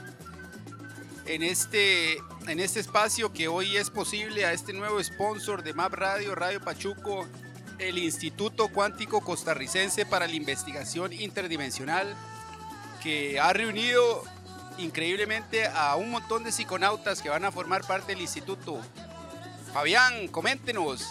[1.26, 2.14] en este,
[2.46, 6.60] en este espacio que hoy es posible a este nuevo sponsor de MAP Radio, Radio
[6.60, 7.26] Pachuco,
[7.78, 12.14] el Instituto Cuántico Costarricense para la Investigación Interdimensional,
[13.02, 14.22] que ha reunido
[14.78, 18.80] increíblemente a un montón de psiconautas que van a formar parte del instituto.
[19.72, 21.06] Fabián, coméntenos.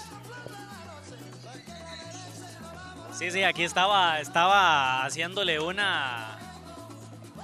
[3.17, 6.37] Sí, sí, aquí estaba, estaba haciéndole una,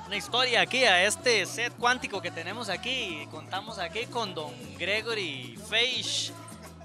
[0.05, 3.27] una historia aquí a este set cuántico que tenemos aquí.
[3.31, 6.31] Contamos aquí con don Gregory Feish,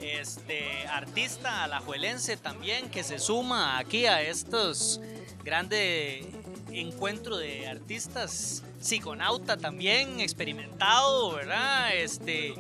[0.00, 5.02] este artista alajuelense también que se suma aquí a estos
[5.44, 6.24] grandes
[6.70, 11.94] encuentros de artistas, psiconauta también experimentado, ¿verdad?
[11.94, 12.54] Este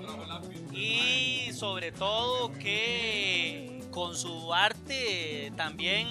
[0.72, 6.06] y sobre todo que con su arte también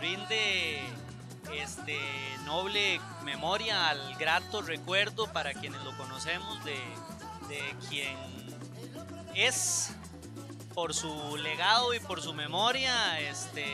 [0.00, 0.80] rinde
[1.54, 1.98] este
[2.44, 6.78] noble memoria al grato recuerdo para quienes lo conocemos de,
[7.48, 8.16] de quien
[9.34, 9.90] es
[10.74, 13.64] por su legado y por su memoria este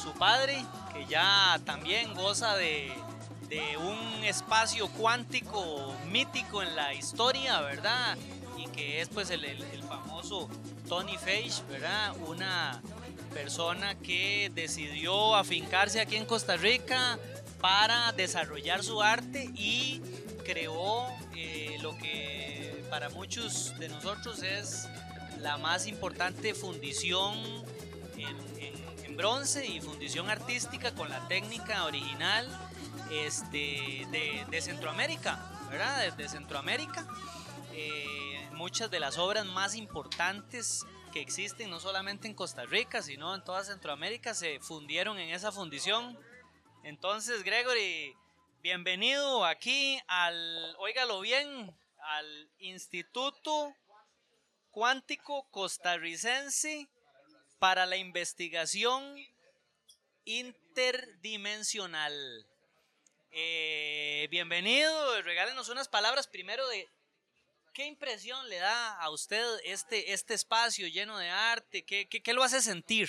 [0.00, 2.92] su padre que ya también goza de,
[3.48, 8.16] de un espacio cuántico mítico en la historia verdad
[8.56, 10.48] y que es pues el, el- el famoso
[10.88, 12.80] Tony Fage verdad una
[13.34, 17.18] persona que decidió afincarse aquí en Costa Rica
[17.60, 20.00] para desarrollar su arte y
[20.44, 24.88] creó eh, lo que para muchos de nosotros es
[25.40, 27.36] la más importante fundición
[28.16, 32.46] en, bronce y fundición artística con la técnica original
[33.10, 34.06] este,
[34.48, 36.12] de, Centroamérica, ¿verdad?
[36.12, 37.04] De Centroamérica.
[37.72, 38.27] Eh,
[38.58, 43.44] muchas de las obras más importantes que existen no solamente en Costa Rica, sino en
[43.44, 46.18] toda Centroamérica, se fundieron en esa fundición.
[46.82, 48.16] Entonces, Gregory,
[48.60, 53.76] bienvenido aquí al, óigalo bien, al Instituto
[54.72, 56.88] Cuántico Costarricense
[57.60, 59.24] para la Investigación
[60.24, 62.44] Interdimensional.
[63.30, 66.88] Eh, bienvenido, regálenos unas palabras primero de
[67.72, 72.32] qué impresión le da a usted este, este espacio lleno de arte, qué, qué, qué
[72.32, 73.08] lo hace sentir.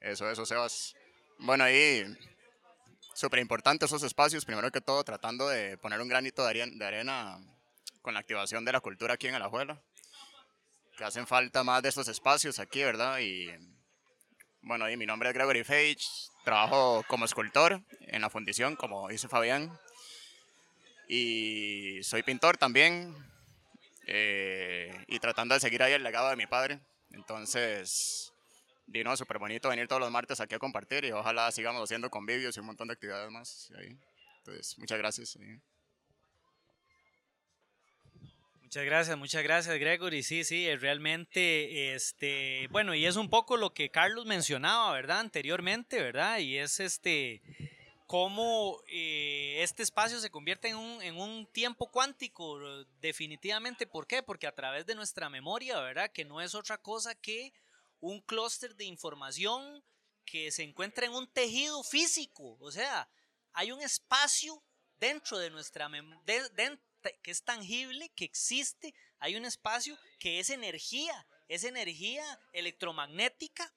[0.00, 0.94] Eso, eso, Sebas.
[1.38, 2.04] Bueno, ahí
[3.14, 6.84] súper importante esos espacios, primero que todo tratando de poner un granito de arena, de
[6.84, 7.38] arena
[8.02, 9.80] con la activación de la cultura aquí en Alajuela,
[10.96, 13.18] que hacen falta más de estos espacios aquí, ¿verdad?
[13.20, 13.48] Y
[14.60, 16.04] bueno, y mi nombre es Gregory Fage,
[16.44, 19.78] trabajo como escultor en la fundición, como dice Fabián,
[21.08, 23.14] y soy pintor también,
[24.06, 26.80] eh, y tratando de seguir ahí el legado de mi padre.
[27.12, 28.32] Entonces,
[28.86, 32.56] vino súper bonito venir todos los martes aquí a compartir y ojalá sigamos haciendo convivios
[32.56, 33.72] y un montón de actividades más.
[33.78, 33.96] ahí.
[34.38, 35.38] Entonces, muchas gracias.
[38.60, 40.22] Muchas gracias, muchas gracias, Gregory.
[40.22, 45.20] Sí, sí, es realmente, este, bueno, y es un poco lo que Carlos mencionaba, ¿verdad?
[45.20, 46.38] Anteriormente, ¿verdad?
[46.38, 47.40] Y es este,
[48.06, 52.58] cómo eh, este espacio se convierte en un, en un tiempo cuántico,
[53.00, 53.86] definitivamente.
[53.86, 54.22] ¿Por qué?
[54.22, 56.10] Porque a través de nuestra memoria, ¿verdad?
[56.12, 57.52] Que no es otra cosa que
[58.00, 59.82] un clúster de información
[60.24, 62.56] que se encuentra en un tejido físico.
[62.60, 63.08] O sea,
[63.52, 64.62] hay un espacio
[64.98, 66.22] dentro de nuestra memoria,
[67.22, 73.72] que es tangible, que existe, hay un espacio que es energía, es energía electromagnética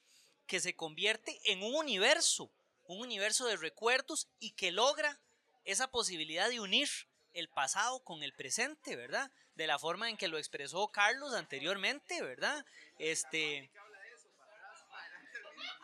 [0.46, 2.52] que se convierte en un universo,
[2.88, 5.20] un universo de recuerdos y que logra
[5.66, 6.90] esa posibilidad de unir
[7.34, 9.32] el pasado con el presente, ¿verdad?
[9.56, 12.66] De la forma en que lo expresó Carlos anteriormente, ¿verdad?
[13.00, 13.70] Este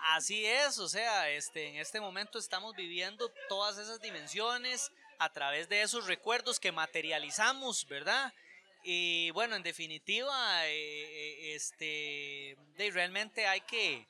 [0.06, 5.70] Así es, o sea, este en este momento estamos viviendo todas esas dimensiones a través
[5.70, 8.34] de esos recuerdos que materializamos, ¿verdad?
[8.84, 12.58] Y bueno, en definitiva, eh, eh, este,
[12.91, 14.06] realmente hay que,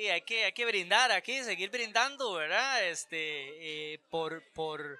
[0.00, 2.84] y hay que, hay que brindar aquí, seguir brindando, ¿verdad?
[2.86, 4.98] Este, eh, por, por,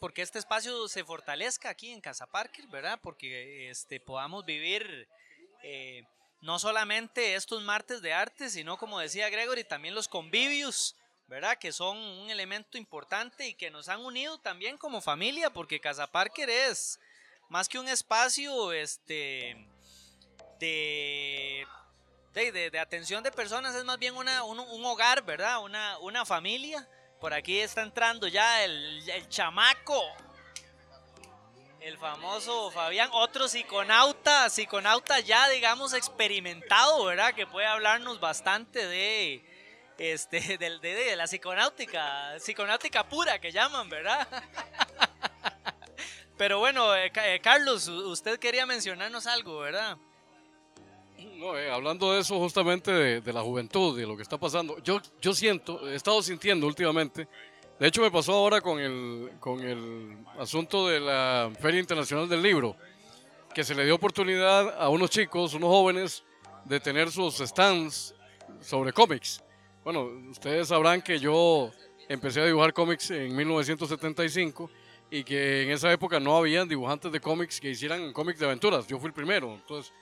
[0.00, 2.98] porque este espacio se fortalezca aquí en Casa Parker, ¿verdad?
[3.02, 5.06] Porque este, podamos vivir
[5.62, 6.04] eh,
[6.40, 10.96] no solamente estos martes de arte, sino como decía Gregory, también los convivios,
[11.28, 11.58] ¿verdad?
[11.58, 16.10] Que son un elemento importante y que nos han unido también como familia, porque Casa
[16.10, 16.98] Parker es
[17.50, 19.68] más que un espacio este,
[20.58, 21.66] de,
[22.34, 25.62] de, de- atención de personas, es más bien una, un, hogar, ¿verdad?
[25.62, 26.88] Una, una familia.
[27.20, 30.02] Por aquí está entrando ya el, el chamaco.
[31.80, 37.34] El famoso Fabián, otro psiconauta, psiconauta ya digamos experimentado, ¿verdad?
[37.34, 39.44] Que puede hablarnos bastante de,
[39.98, 44.26] este, de, de la psiconáutica, psiconáutica pura que llaman, ¿verdad?
[46.38, 49.96] Pero bueno, eh, eh, Carlos, usted quería mencionarnos algo, ¿verdad?
[51.36, 55.00] No, eh, hablando de eso justamente de, la juventud, de lo que está pasando, yo,
[55.20, 57.28] yo siento, he estado sintiendo últimamente,
[57.78, 62.42] de hecho me pasó ahora con el, con el asunto de la Feria Internacional del
[62.42, 62.76] Libro,
[63.54, 66.24] que se le dio oportunidad a unos chicos, unos jóvenes,
[66.64, 68.14] de tener sus stands
[68.60, 69.42] sobre cómics.
[69.84, 71.70] Bueno, ustedes sabrán que yo
[72.08, 74.70] empecé a dibujar cómics en 1975
[75.10, 78.86] y que en esa época no habían dibujantes de cómics que hicieran cómics de aventuras.
[78.86, 79.52] Yo fui el primero.
[79.54, 79.92] Entonces,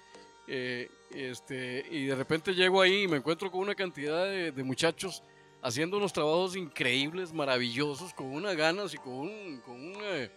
[0.47, 4.63] eh, este, y de repente llego ahí y me encuentro con una cantidad de, de
[4.63, 5.23] muchachos
[5.63, 10.31] haciendo unos trabajos increíbles, maravillosos, con unas ganas y con un, con un, eh,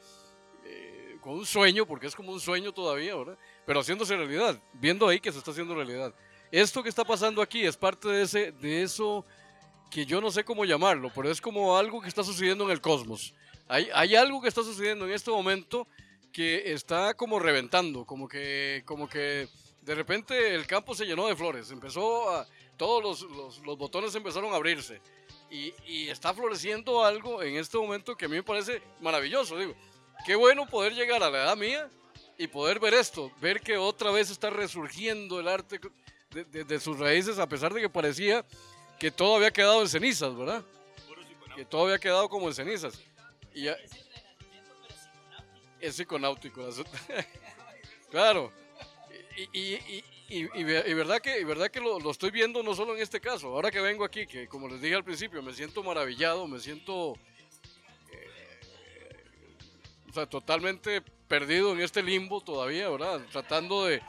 [0.65, 3.37] eh, con un sueño, porque es como un sueño todavía, ¿verdad?
[3.65, 6.13] Pero haciéndose realidad, viendo ahí que se está haciendo realidad.
[6.51, 9.25] Esto que está pasando aquí es parte de, ese, de eso
[9.89, 12.81] que yo no sé cómo llamarlo, pero es como algo que está sucediendo en el
[12.81, 13.33] cosmos.
[13.67, 15.87] Hay, hay algo que está sucediendo en este momento
[16.31, 19.47] que está como reventando, como que, como que
[19.83, 23.21] de repente el campo se llenó de flores, empezó a, todos los,
[23.61, 25.01] los- botones empezaron a abrirse
[25.49, 29.57] y, y está floreciendo algo en este momento que a mí me parece maravilloso.
[29.57, 29.73] Digo,
[30.25, 31.89] qué bueno poder llegar a la edad mía
[32.37, 35.79] y poder ver esto, ver que otra vez está resurgiendo el arte
[36.31, 38.43] de, de- sus raíces, a pesar de que parecía
[38.99, 40.63] que todo había quedado en cenizas, ¿verdad?
[41.55, 42.99] Que todo había quedado como en cenizas.
[43.53, 43.77] Y ya-
[45.79, 46.67] es psiconáutico.
[48.09, 48.51] claro.
[49.35, 52.31] Y, y- y- y- y ve- y verdad que, y verdad que lo, lo estoy
[52.31, 53.47] viendo no solo en este caso.
[53.47, 57.15] Ahora que vengo aquí, que como les dije al principio, me siento maravillado, me siento
[58.11, 59.15] eh,
[60.09, 63.21] o sea, totalmente perdido en este limbo todavía, ¿verdad?
[63.31, 64.01] Tratando de,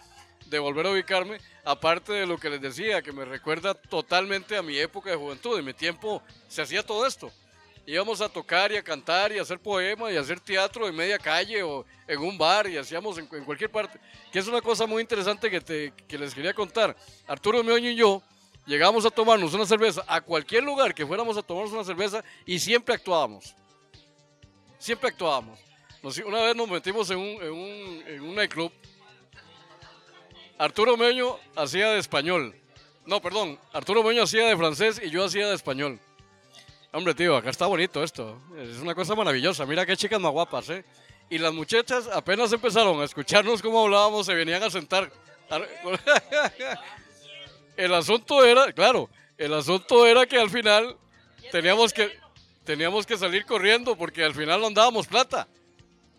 [0.46, 4.62] de volver a ubicarme, aparte de lo que les decía, que me recuerda totalmente a
[4.62, 5.58] mi época de juventud.
[5.58, 7.30] En mi tiempo se hacía todo esto.
[7.86, 10.94] Íbamos a tocar y a cantar y a hacer poemas y a hacer teatro en
[10.96, 13.98] media calle o en un bar y hacíamos en, en cualquier parte.
[14.32, 16.96] Que es una cosa muy interesante que, te, que les quería contar.
[17.26, 18.22] Arturo Meoño y yo
[18.66, 22.58] llegamos a tomarnos una cerveza a cualquier lugar que fuéramos a tomarnos una cerveza y
[22.58, 23.54] siempre actuábamos.
[24.78, 25.58] Siempre actuábamos.
[26.02, 28.72] Nos- una vez nos metimos en un, en un, en un nightclub.
[30.58, 32.54] Arturo Meño hacía de español.
[33.04, 33.58] No, perdón.
[33.72, 36.00] Arturo Meño hacía de francés y yo hacía de español.
[36.94, 38.40] Hombre, tío, acá está bonito esto.
[38.56, 39.66] Es una cosa maravillosa.
[39.66, 40.84] Mira qué chicas más guapas, ¿eh?
[41.28, 45.10] Y las muchachas apenas empezaron a escucharnos cómo hablábamos, se venían a sentar.
[47.76, 50.96] El asunto era, claro, el asunto era que al final
[51.50, 52.16] teníamos que,
[52.62, 55.48] teníamos que salir corriendo porque al final no andábamos plata.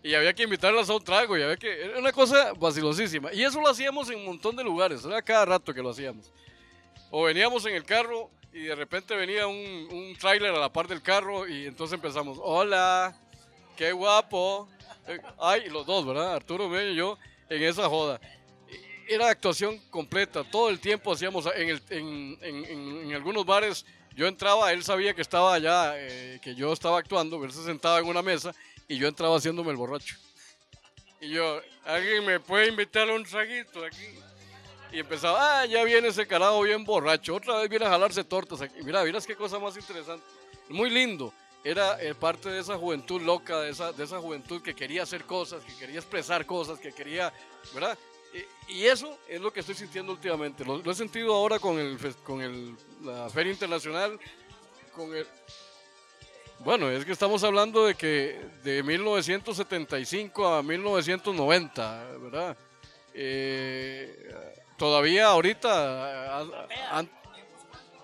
[0.02, 1.86] Y había que invitarlas a un trago y había que...
[1.86, 3.32] Era una cosa vacilosísima.
[3.32, 5.06] Y eso lo hacíamos en un montón de lugares.
[5.06, 6.30] Era cada rato que lo hacíamos.
[7.10, 11.02] O veníamos en el carro y de repente venía un, un a la par del
[11.02, 13.14] carro y entonces empezamos, hola,
[13.76, 14.66] qué guapo.
[15.06, 16.34] Eh, Ay, los dos, ¿verdad?
[16.34, 17.18] Arturo Meño y yo
[17.50, 18.18] en esa joda.
[19.08, 22.38] Y Era actuación completa, todo el tiempo hacíamos en, el- en-
[23.10, 23.84] en algunos bares.
[24.14, 27.98] Yo entraba, él sabía que estaba allá, eh, que yo estaba actuando, él se sentaba
[27.98, 28.54] en una mesa
[28.88, 30.16] y yo entraba haciéndome el borracho.
[31.20, 34.06] Y yo, ¿alguien me puede invitar a un traguito aquí?
[34.96, 38.62] Y empezaba, ah, ya viene ese carajo bien borracho, otra vez viene a jalarse tortas
[38.62, 38.82] aquí.
[38.82, 40.24] Mira, miras qué cosa más interesante.
[40.70, 41.34] Muy lindo.
[41.62, 45.24] Era eh, parte de esa juventud loca, de esa, de esa juventud que quería hacer
[45.24, 47.30] cosas, que quería expresar cosas, que quería,
[47.74, 47.98] ¿verdad?
[48.68, 50.64] Y, eso es lo que estoy sintiendo últimamente.
[50.64, 52.74] Lo, he sentido ahora con, el, con el,
[53.04, 54.18] la Feria Internacional,
[54.94, 55.26] con el...
[56.60, 62.56] Bueno, es que estamos hablando de que de 1975 a 1990, ¿verdad?
[63.12, 65.68] Eh, todavía ahorita...
[65.70, 67.10] ah, ah, an-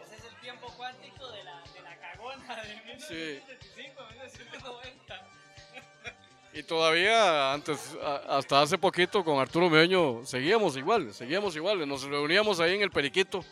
[0.04, 5.28] Ese es el tiempo cuántico de la, de la cagona de 1975 a 1990.
[6.54, 11.86] Y todavía antes, a- hasta hace poquito con Arturo Meño, seguíamos igual, seguíamos igual.
[11.88, 13.44] Nos reuníamos ahí en el Periquito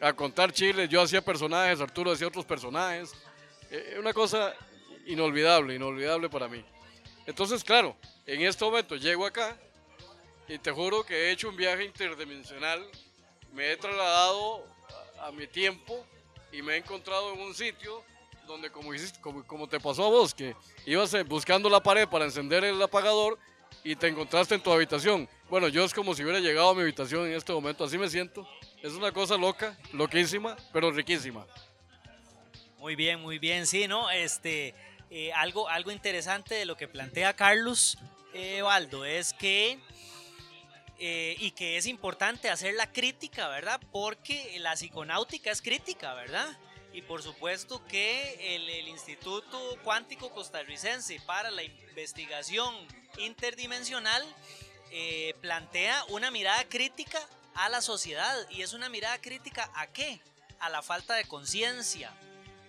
[0.00, 0.88] a contar chiles.
[0.88, 3.12] Yo hacía personajes, Arturo hacía otros personajes.
[3.70, 4.54] Eh, una cosa
[5.06, 6.64] inolvidable, inolvidable para mí.
[7.26, 7.96] Entonces, claro,
[8.26, 9.56] en este momento llego acá
[10.48, 12.84] y te juro que he hecho un viaje interdimensional.
[13.52, 14.66] Me he trasladado
[15.18, 16.04] a, a mi tiempo
[16.50, 18.04] y me he encontrado en un sitio
[18.46, 20.54] donde, como, hiciste, como, como te pasó a vos, que
[20.86, 23.38] ibas eh, buscando la pared para encender el apagador
[23.84, 25.28] y te encontraste en tu habitación.
[25.48, 28.08] Bueno, yo es como si hubiera llegado a mi habitación en este momento, así me
[28.08, 28.46] siento.
[28.82, 31.46] Es una cosa loca, loquísima, pero riquísima.
[32.78, 33.66] Muy bien, muy bien.
[33.66, 34.10] Sí, ¿no?
[34.10, 34.74] Este,
[35.10, 37.96] eh, algo, algo interesante de lo que plantea Carlos
[38.34, 38.62] eh,
[39.06, 39.78] es que,
[40.98, 43.80] eh, y que es importante hacer la crítica, ¿verdad?
[43.90, 46.58] Porque la psiconáutica es crítica, ¿verdad?
[46.92, 52.74] Y por supuesto que el, el Instituto Cuántico Costarricense para la Investigación
[53.18, 54.22] Interdimensional
[54.90, 57.18] eh, plantea una mirada crítica
[57.54, 58.36] a la sociedad.
[58.50, 60.20] ¿Y es una mirada crítica a qué?
[60.60, 62.12] A la falta de conciencia.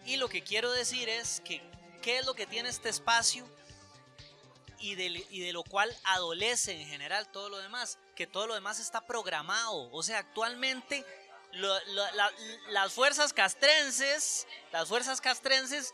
[0.06, 1.62] Y lo que quiero decir es que
[2.02, 3.46] qué es lo que tiene este espacio
[4.84, 8.54] y de, y de lo cual adolece en general todo lo demás, que todo lo
[8.54, 9.90] demás está programado.
[9.94, 11.06] O sea, actualmente
[12.68, 15.94] las fuerzas castrenses, las fuerzas castrenses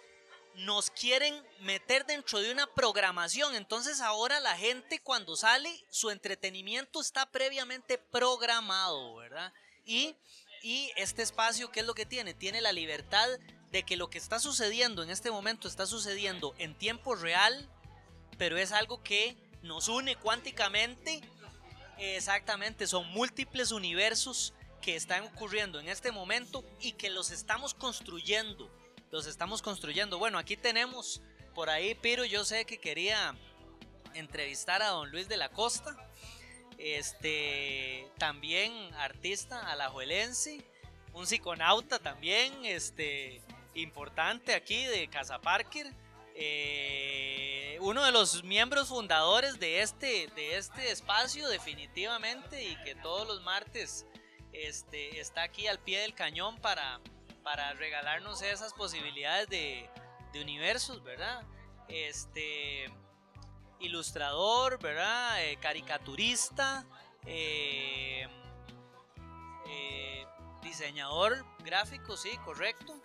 [0.55, 3.53] nos quieren meter dentro de una programación.
[3.53, 9.53] Entonces ahora la gente cuando sale, su entretenimiento está previamente programado, ¿verdad?
[9.85, 10.15] Y,
[10.63, 12.33] y este espacio, ¿qué es lo que tiene?
[12.33, 13.29] Tiene la libertad
[13.71, 17.69] de que lo que está sucediendo en este momento está sucediendo en tiempo real,
[18.39, 21.21] pero es algo que nos une cuánticamente.
[21.99, 28.71] Exactamente, son múltiples universos que están ocurriendo en este momento y que los estamos construyendo.
[29.11, 30.17] Los estamos construyendo.
[30.17, 31.21] Bueno, aquí tenemos
[31.53, 33.35] por ahí, pero yo sé que quería
[34.13, 35.97] entrevistar a don Luis de la Costa.
[36.77, 40.63] Este, también artista alajuelense,
[41.11, 43.41] un psiconauta también, este,
[43.73, 45.93] importante aquí de Casa Parker.
[46.41, 53.27] Eh, uno de los miembros fundadores de este, de este espacio definitivamente y que todos
[53.27, 54.05] los martes
[54.53, 57.01] este, está aquí al pie del cañón para,
[57.77, 59.89] regalarnos esas posibilidades de,
[60.39, 61.43] universos, ¿verdad?
[61.87, 62.89] Este
[63.79, 65.43] ilustrador, ¿verdad?
[65.43, 66.85] Eh, caricaturista,
[67.25, 68.27] eh,
[70.61, 73.01] diseñador gráfico, sí, correcto.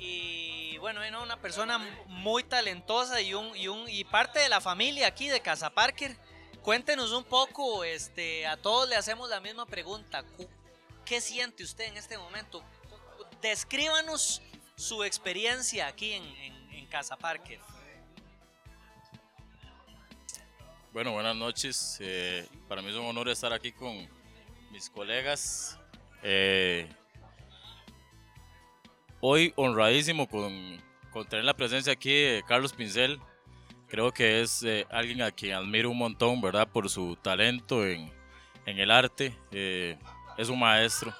[0.00, 4.60] Y bueno, era una persona muy talentosa y, un, y, un, y parte de la
[4.60, 6.16] familia aquí de Casa Parker.
[6.62, 10.24] Cuéntenos un poco, este, a todos le hacemos la misma pregunta.
[11.04, 12.64] ¿Qué siente usted en este momento?
[13.40, 14.42] Descríbanos
[14.74, 17.60] su experiencia aquí en Casa Parker.
[20.92, 21.98] Bueno, buenas noches.
[22.00, 24.08] Eh, para mí es un honor estar aquí con
[24.72, 25.78] mis colegas.
[26.24, 26.92] Eh,
[29.20, 33.20] hoy honradísimo con, con tener la presencia aquí de Carlos Pincel.
[33.88, 36.68] Creo que es eh, alguien a quien admiro un montón, ¿verdad?
[36.68, 38.10] Por su talento en,
[38.66, 39.34] en el arte.
[39.50, 39.96] Eh,
[40.38, 41.12] es un maestro.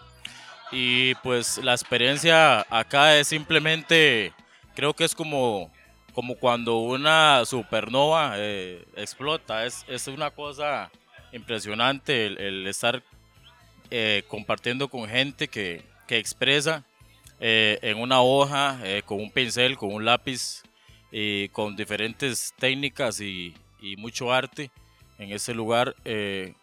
[0.73, 4.33] Y pues la experiencia acá es simplemente,
[4.75, 5.71] creo que es como
[6.13, 9.65] como cuando una supernova eh, explota.
[9.65, 10.91] Es, es una cosa
[11.33, 13.03] impresionante el, el estar
[14.29, 16.85] compartiendo con gente que, que expresa
[17.41, 20.63] eh, en una hoja, eh, con un pincel, con un lápiz
[21.11, 24.71] y con diferentes técnicas y, y mucho arte
[25.19, 25.97] en ese lugar.
[26.05, 26.55] eh,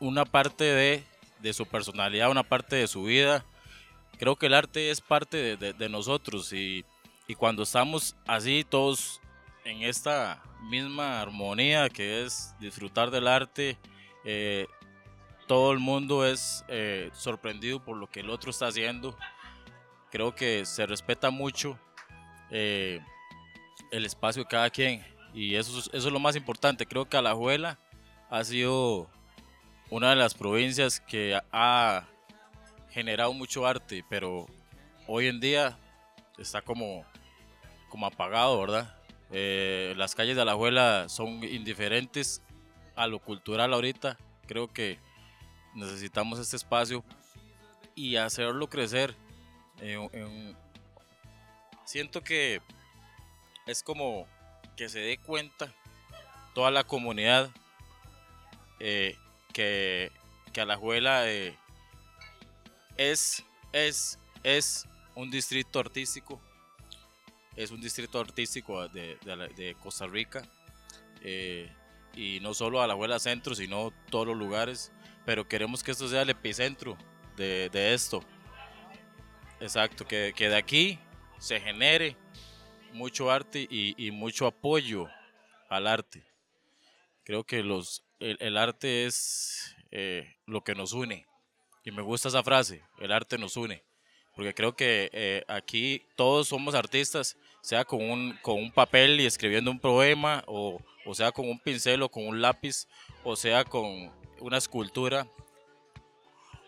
[0.00, 1.04] una parte de,
[1.40, 3.44] de su personalidad, una parte de su vida.
[4.18, 6.84] Creo que el arte es parte de, de- de nosotros y,
[7.28, 9.20] y cuando estamos así todos
[9.64, 13.76] en esta misma armonía que es disfrutar del arte,
[14.24, 14.66] eh,
[15.46, 19.16] todo el mundo es eh, sorprendido por lo que el otro está haciendo.
[20.12, 21.78] Creo que se respeta mucho
[22.50, 23.00] eh,
[23.90, 25.02] el espacio de cada quien
[25.34, 26.84] y eso, es- lo más importante.
[26.86, 27.78] Creo que Alajuela
[28.30, 29.08] ha sido
[29.90, 32.04] una de las provincias que ha
[32.90, 34.46] generado mucho arte, pero
[35.06, 35.78] hoy en día
[36.38, 37.04] está como,
[37.88, 38.94] como apagado, ¿verdad?
[39.30, 42.42] Eh, las calles de Alajuela son indiferentes
[42.96, 44.18] a lo cultural ahorita.
[44.46, 44.98] Creo que
[45.74, 47.02] necesitamos este espacio
[47.94, 49.14] y hacerlo crecer.
[49.82, 50.56] En- en-
[51.84, 52.60] siento que
[53.66, 54.26] es como
[54.76, 55.72] que se dé cuenta
[56.54, 57.50] toda la comunidad
[58.80, 59.16] eh,
[59.52, 60.10] que,
[60.52, 61.56] que Alajuela eh,
[62.96, 66.40] es, es, es un distrito artístico,
[67.56, 69.48] es un distrito artístico de, de la-
[69.80, 70.42] Costa Rica,
[71.22, 71.70] eh,
[72.14, 74.92] y no solo Alajuela Centro, sino todos los lugares,
[75.24, 76.96] pero queremos que esto sea el epicentro
[77.36, 78.22] de, de esto.
[79.62, 80.98] Exacto, que, que de aquí
[81.38, 82.16] se genere
[82.92, 85.08] mucho arte y, y mucho apoyo
[85.68, 86.24] al arte.
[87.22, 91.26] Creo que los, el, el arte es eh, lo que nos une.
[91.84, 93.84] Y me gusta esa frase, el arte nos une.
[94.34, 99.26] Porque creo que eh, aquí todos somos artistas, sea con un, con un papel y
[99.26, 102.88] escribiendo un poema, o, o sea con un pincel o con un lápiz,
[103.22, 105.28] o sea con una escultura,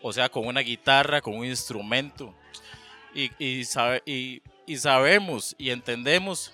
[0.01, 2.33] o sea con una guitarra, con un instrumento.
[3.15, 6.53] Y, y, sabe- y, y sabemos y entendemos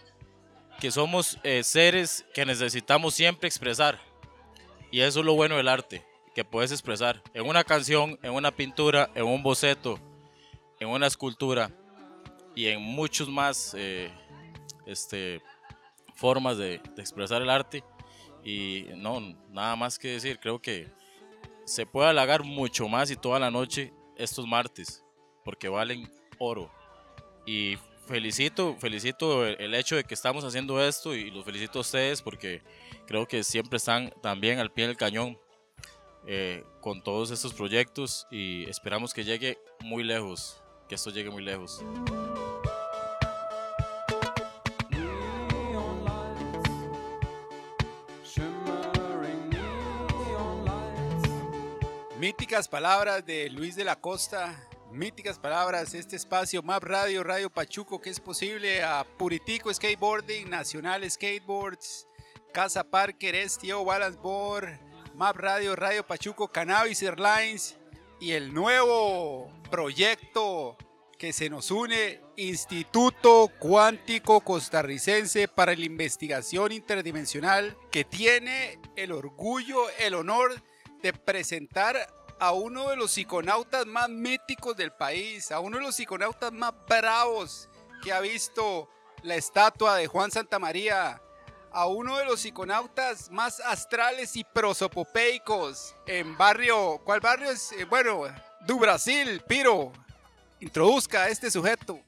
[0.80, 4.00] que somos eh, seres que necesitamos siempre expresar.
[4.92, 6.06] Y eso es lo bueno del arte,
[6.36, 10.00] que puedes expresar en una canción, en una pintura, en un boceto,
[10.80, 11.72] en una escultura
[12.56, 14.12] y en muchos más eh,
[14.86, 15.42] este,
[16.16, 17.84] formas de, expresar el arte.
[18.44, 20.88] Y no, nada más que decir, creo que
[21.66, 25.04] se puede halagar mucho más y toda la noche estos martes,
[25.44, 26.12] porque valen
[26.42, 26.72] oro.
[27.46, 27.78] Y
[28.08, 32.22] felicito, felicito el, el hecho de que estamos haciendo esto y los felicito a ustedes
[32.22, 32.62] porque
[33.06, 35.38] creo que siempre están también al pie del cañón
[36.28, 41.44] eh, con todos estos proyectos y esperamos que llegue muy lejos, que esto llegue muy
[41.44, 41.84] lejos.
[52.20, 54.71] Míticas palabras de Luis de la Costa.
[54.92, 61.10] Míticas palabras, este espacio Map Radio, Radio Pachuco, que es posible a Puritico Skateboarding, Nacional
[61.10, 62.08] Skateboards,
[62.52, 64.68] Casa Parker, Estio Balance Board,
[65.16, 67.78] Map Radio, Radio Pachuco, Cannabis Airlines
[68.20, 70.76] y el nuevo proyecto
[71.18, 79.90] que se nos une, Instituto Cuántico Costarricense para la Investigación Interdimensional, que tiene el orgullo,
[80.00, 80.62] el honor
[81.02, 81.96] de presentar
[82.42, 86.74] a uno de los psiconautas más míticos del país, a uno de los psiconautas más
[86.90, 87.70] bravos
[88.04, 88.90] que ha visto
[89.22, 91.22] la estatua de Juan Santamaría,
[91.72, 97.74] a uno de los psiconautas más astrales y prosopopeicos en barrio, ¿cuál barrio es?
[97.74, 98.24] Eh, bueno,
[98.66, 99.94] du Brasil, Piro.
[100.60, 102.00] Introduzca a este sujeto.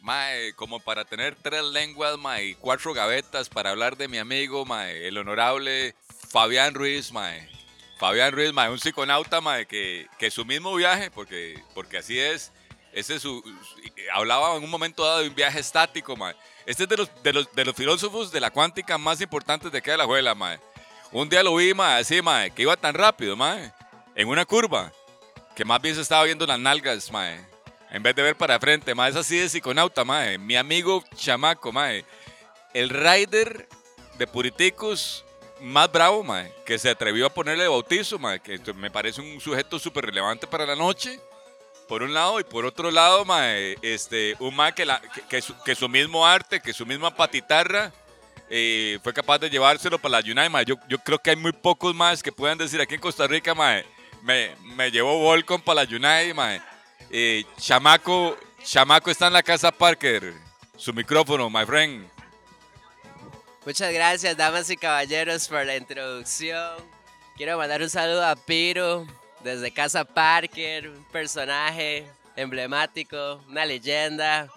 [0.00, 5.08] Mae, como para tener tres lenguas, mae, cuatro gavetas para hablar de mi amigo, mae,
[5.08, 5.94] el honorable
[6.30, 7.61] Fabián Ruiz, mae.
[8.02, 12.50] Fabián Ruiz, mae, un psiconauta, mae, que, que su mismo viaje, porque, porque así es,
[12.92, 13.40] ese es su,
[14.12, 16.34] hablaba en un momento dado de un viaje estático, mae.
[16.66, 19.78] Este es de los, de los, de los filósofos de la cuántica más importantes de
[19.78, 20.58] aquí de la abuela, mae.
[21.12, 23.72] Un día lo vi, mae, así, mae, que iba tan rápido, mae,
[24.16, 24.92] en una curva,
[25.54, 27.38] que más bien se estaba viendo las nalgas, mae.
[27.92, 30.38] En vez de ver para frente, mae, es así de psiconauta, mae.
[30.38, 32.04] Mi amigo chamaco, mae.
[32.74, 33.68] El rider
[34.18, 35.24] de Puriticos
[35.62, 39.78] más bravo, mae, que se atrevió a ponerle bautizo, mae, que me parece un sujeto
[39.78, 41.20] súper relevante para la noche.
[41.88, 45.54] Por un lado, y por otro lado, mae, este, un mae que, la- que su,
[45.62, 47.92] que su mismo arte, que su misma patitarra,
[48.48, 50.64] eh, fue capaz de llevárselo para la United, mae.
[50.64, 53.54] Yo, yo creo que hay muy pocos más que puedan decir aquí en Costa Rica,
[53.54, 53.84] mae,
[54.22, 56.60] me, me llevó Volcom para la United, mae.
[57.10, 60.32] Eh, chamaco, chamaco está en la casa Parker.
[60.76, 62.08] Su micrófono, my friend.
[63.64, 66.76] Muchas gracias, damas y caballeros, por la introducción.
[67.36, 69.06] Quiero mandar un saludo a Piro
[69.44, 72.06] desde Casa Parker, un personaje
[72.36, 74.48] emblemático, una leyenda.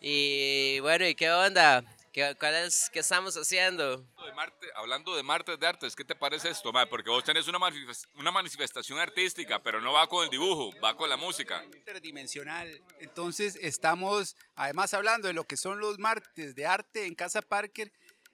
[0.00, 1.82] Y bueno, ¿y qué onda?
[2.12, 3.98] ¿Qué, cuál es, ¿Qué estamos haciendo?
[3.98, 6.86] De Marte- hablando de martes de artes, ¿qué te parece esto, mae?
[6.86, 10.96] Porque vos tenés una, manifest- una manifestación artística, pero no va con el dibujo, va
[10.96, 11.62] con la música.
[11.64, 12.80] interdimensional.
[13.00, 17.92] Entonces estamos, además hablando de lo que son los martes de arte en Casa Parker,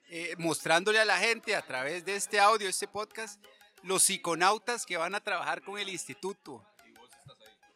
[0.09, 3.43] eh, mostrándole a la gente a través de este audio, este podcast,
[3.83, 6.63] los psiconautas que van a trabajar con el instituto.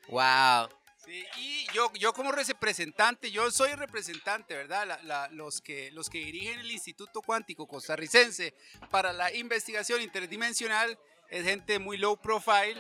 [0.08, 0.70] ¡Wow!
[1.06, 4.86] Sí, y yo, yo como representante, yo soy representante, ¿verdad?
[4.88, 8.54] La- la- los, que, los que dirigen el Instituto Cuántico Costarricense
[8.92, 10.98] para la investigación interdimensional
[11.30, 12.76] es gente muy low profile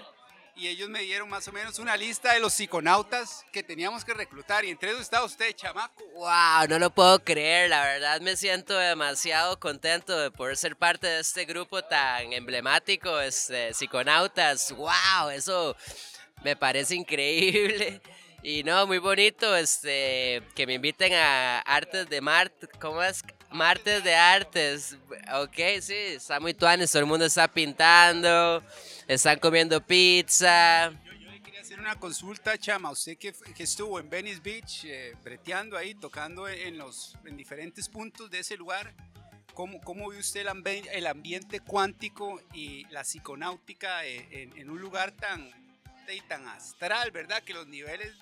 [0.59, 4.13] y ellos me dieron más o menos una lista de los psiconautas que teníamos que
[4.13, 6.03] reclutar y entre esos está usted, chamaco.
[6.15, 6.67] ¡Wow!
[6.67, 11.21] No lo puedo creer, la verdad me siento demasiado contento de poder ser parte de
[11.21, 14.73] este grupo tan emblemático, este, psiconautas.
[14.73, 15.29] ¡Wow!
[15.33, 15.77] Eso
[16.43, 18.01] me parece increíble.
[18.41, 22.69] Y no, muy bonito este, que me inviten a Artes de Marte.
[22.79, 23.21] ¿Cómo es?
[23.51, 24.97] Martes de Artes.
[25.33, 26.91] Ok, sí, está muy tuanes.
[26.91, 28.63] Todo el mundo está pintando,
[29.07, 30.91] están comiendo pizza.
[31.43, 32.91] Quería hacer una consulta, Chama.
[32.91, 38.29] Usted que, estuvo en Venice Beach, eh, breteando ahí, tocando en, los, en diferentes puntos
[38.29, 38.93] de ese lugar,
[39.53, 45.11] ¿cómo, cómo usted el, el ambiente cuántico y la psiconáutica eh, en, en un lugar
[45.11, 45.51] tan,
[46.27, 47.43] tan astral, verdad?
[47.43, 48.13] Que los niveles,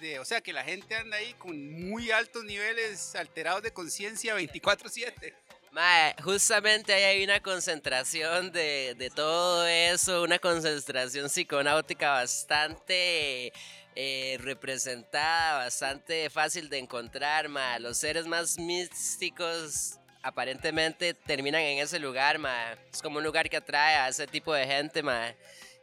[0.00, 4.34] de, o sea, que la gente anda ahí con muy altos niveles alterados de conciencia
[4.34, 5.34] 24/7.
[5.72, 13.52] Mae, justamente ahí hay una concentración de, de todo eso, una concentración psiconáutica bastante
[13.98, 17.80] eh, representada, bastante fácil de encontrar, mae.
[17.80, 22.76] Los seres más místicos aparentemente terminan en ese lugar, mae.
[22.92, 25.34] Es como un lugar que atrae a ese tipo de gente, mae.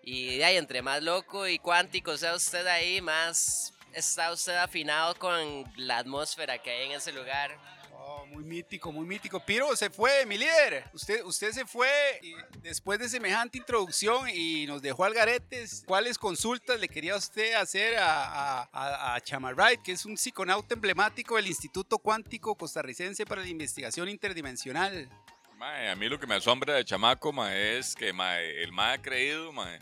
[0.03, 5.63] Y ahí, entre más loco y cuántico sea usted ahí, más está usted afinado con
[5.77, 7.57] la atmósfera que hay en ese lugar.
[8.05, 9.39] Oh, muy mítico, muy mítico.
[9.39, 10.83] Piro se fue, mi líder.
[10.93, 11.89] Usted, usted se fue
[12.21, 15.83] y después de semejante introducción y nos dejó al garetes.
[15.87, 20.73] ¿Cuáles consultas le quería usted hacer a, a, a, a Chamarrite, que es un psiconauta
[20.73, 25.09] emblemático del Instituto Cuántico Costarricense para la Investigación Interdimensional?
[25.55, 28.95] Mae, a mí lo que me asombra de chamaco, mae, es que mae, el mae
[28.95, 29.79] ha creído, mae,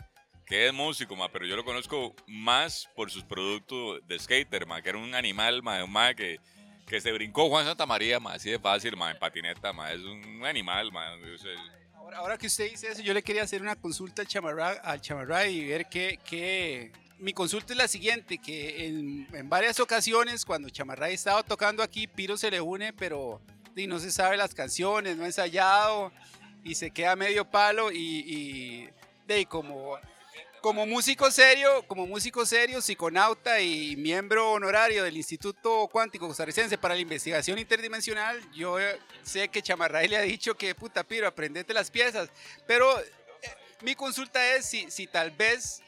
[0.52, 4.82] que es músico, mae, pero yo lo conozco más por sus productos de skater, mae,
[4.82, 6.38] que era un animal, mae, un mae que,
[6.86, 10.02] que se brincó Juan Santa María, mae, así de fácil, mae, en patineta, mae, es
[10.02, 11.34] un animal, mae.
[11.34, 11.56] es el-
[11.94, 15.00] Ahora, ahora que usted dice eso, yo le quería hacer una consulta al Chamarra, al
[15.00, 16.92] Chamarra y ver qué, qué...
[17.18, 22.06] Mi consulta es la siguiente, que en, en varias ocasiones cuando Chamarray estaba tocando aquí,
[22.06, 23.40] Piro se le une, pero
[23.74, 26.12] y no se sabe las canciones, no ha ensayado
[26.62, 27.96] y se queda medio palo y,
[29.26, 29.96] y como,
[30.62, 36.94] como músico serio, como músico serio, psiconauta y miembro honorario del Instituto Cuántico Costarricense para
[36.94, 41.74] la Investigación Interdimensional, yo eh, sé que Chamarray le ha dicho que puta Piro, aprendete
[41.74, 42.30] las piezas,
[42.64, 43.04] pero eh,
[43.82, 45.82] mi consulta es si, si tal vez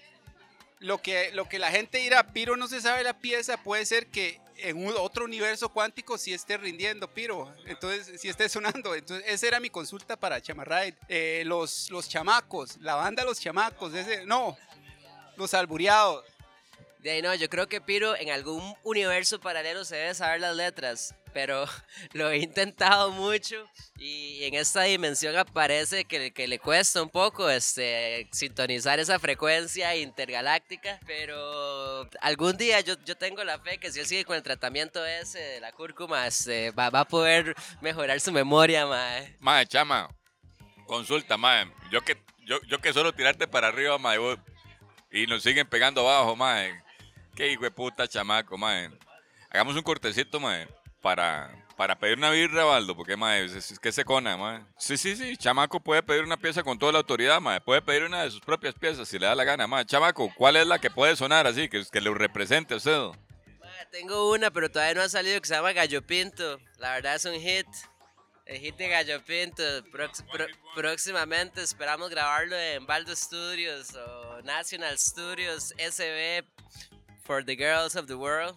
[0.81, 4.09] lo que, lo que la gente dirá, Piro no se sabe la pieza, puede ser
[4.09, 8.95] que en un otro universo cuántico sí esté rindiendo Piro, entonces sí esté sonando.
[8.95, 10.97] Entonces, esa era mi consulta para Chamarride.
[11.09, 14.57] Eh, los, los chamacos, la banda Los Chamacos, ese, no,
[15.37, 16.25] los albureados.
[17.05, 20.57] De ahí no, yo creo que Piro en algún universo paralelo se debe saber las
[20.57, 21.67] letras, pero
[22.15, 27.51] lo he intentado mucho y en esta dimensión aparece que, que le cuesta un poco
[27.51, 34.01] este, sintonizar esa frecuencia intergaláctica, pero algún día yo, yo tengo la fe que si
[34.01, 38.19] él sigue con el tratamiento ese de la cúrcuma, este, va, va a poder mejorar
[38.19, 39.37] su memoria, mae.
[39.41, 40.09] Mae, chama,
[40.87, 44.19] consulta, mae, yo que, yo, yo que solo tirarte para arriba, mae,
[45.13, 46.83] y nos siguen pegando abajo, mae.
[47.35, 48.91] Qué hijo de puta chamaco, mae.
[49.51, 50.69] Hagamos un cortecito, mae,
[51.01, 54.63] para, para pedir una birra, Baldo, porque, mae, es, que se cona, mae.
[54.79, 57.61] Sí, sí, sí, chamaco puede pedir una pieza con toda la autoridad, mae.
[57.61, 59.85] Puede pedir una de sus propias piezas si le da la gana, mae.
[59.85, 62.99] Chamaco, ¿cuál es la que puede sonar así, que, que le represente a usted?
[63.59, 66.61] Ma, Tengo una, pero todavía no ha salido que se llama Gallo Pinto.
[66.79, 67.67] La verdad es un hit.
[68.47, 69.63] El hit de Gallo Pinto.
[70.77, 76.45] Próximamente esperamos grabarlo en Baldo Studios o National Studios SB
[77.25, 78.57] for the Girls of the World.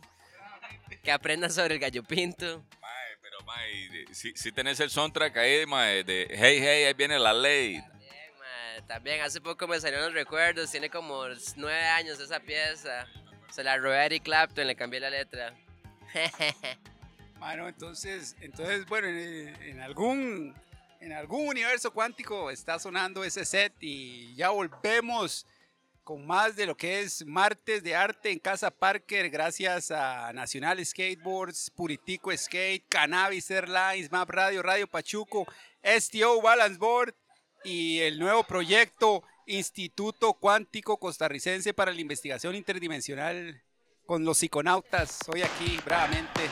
[1.03, 2.63] Que aprendan sobre el Gallo Pinto.
[2.81, 7.17] Mae, pero, mae, si, si tenés el soundtrack ahí, mae, de Hey, hey, ahí viene
[7.17, 7.77] la ley.
[7.77, 10.69] Ma, También hace poco me salieron los recuerdos.
[10.71, 11.23] Tiene como
[11.55, 13.07] nueve años esa pieza.
[13.51, 15.53] Se la robé a Eric Clapton, le cambié la letra.
[17.39, 20.55] Bueno, entonces, entonces bueno, en, en algún,
[20.99, 25.45] en algún universo cuántico está sonando ese set y ya volvemos
[26.07, 30.83] con más de lo que es martes de arte en Casa Parker, gracias a Nacional
[30.85, 35.45] Skateboards, Puritico Skate, Cannabis Airlines, Map Radio, Radio Pachuco,
[35.83, 37.13] STO Balance Board
[37.65, 43.61] y el nuevo proyecto Instituto Cuántico Costarricense para la Investigación Interdimensional
[44.05, 45.19] con los psiconautas.
[45.27, 46.49] Hoy aquí, bravamente.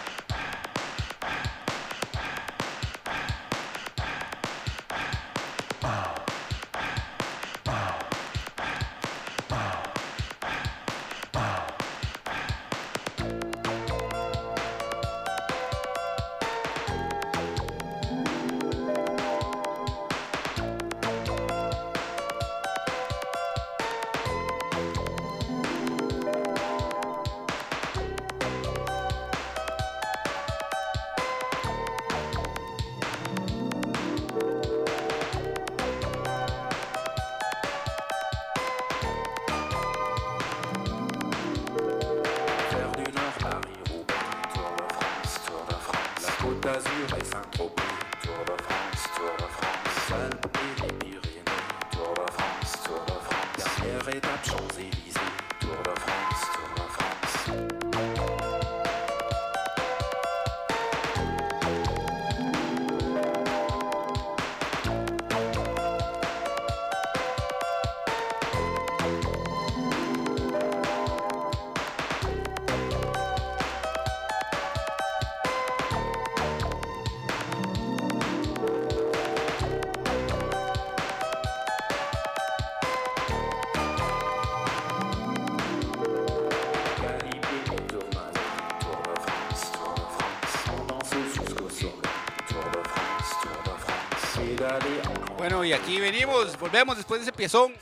[95.65, 97.73] Y aquí venimos, volvemos después de ese piezón.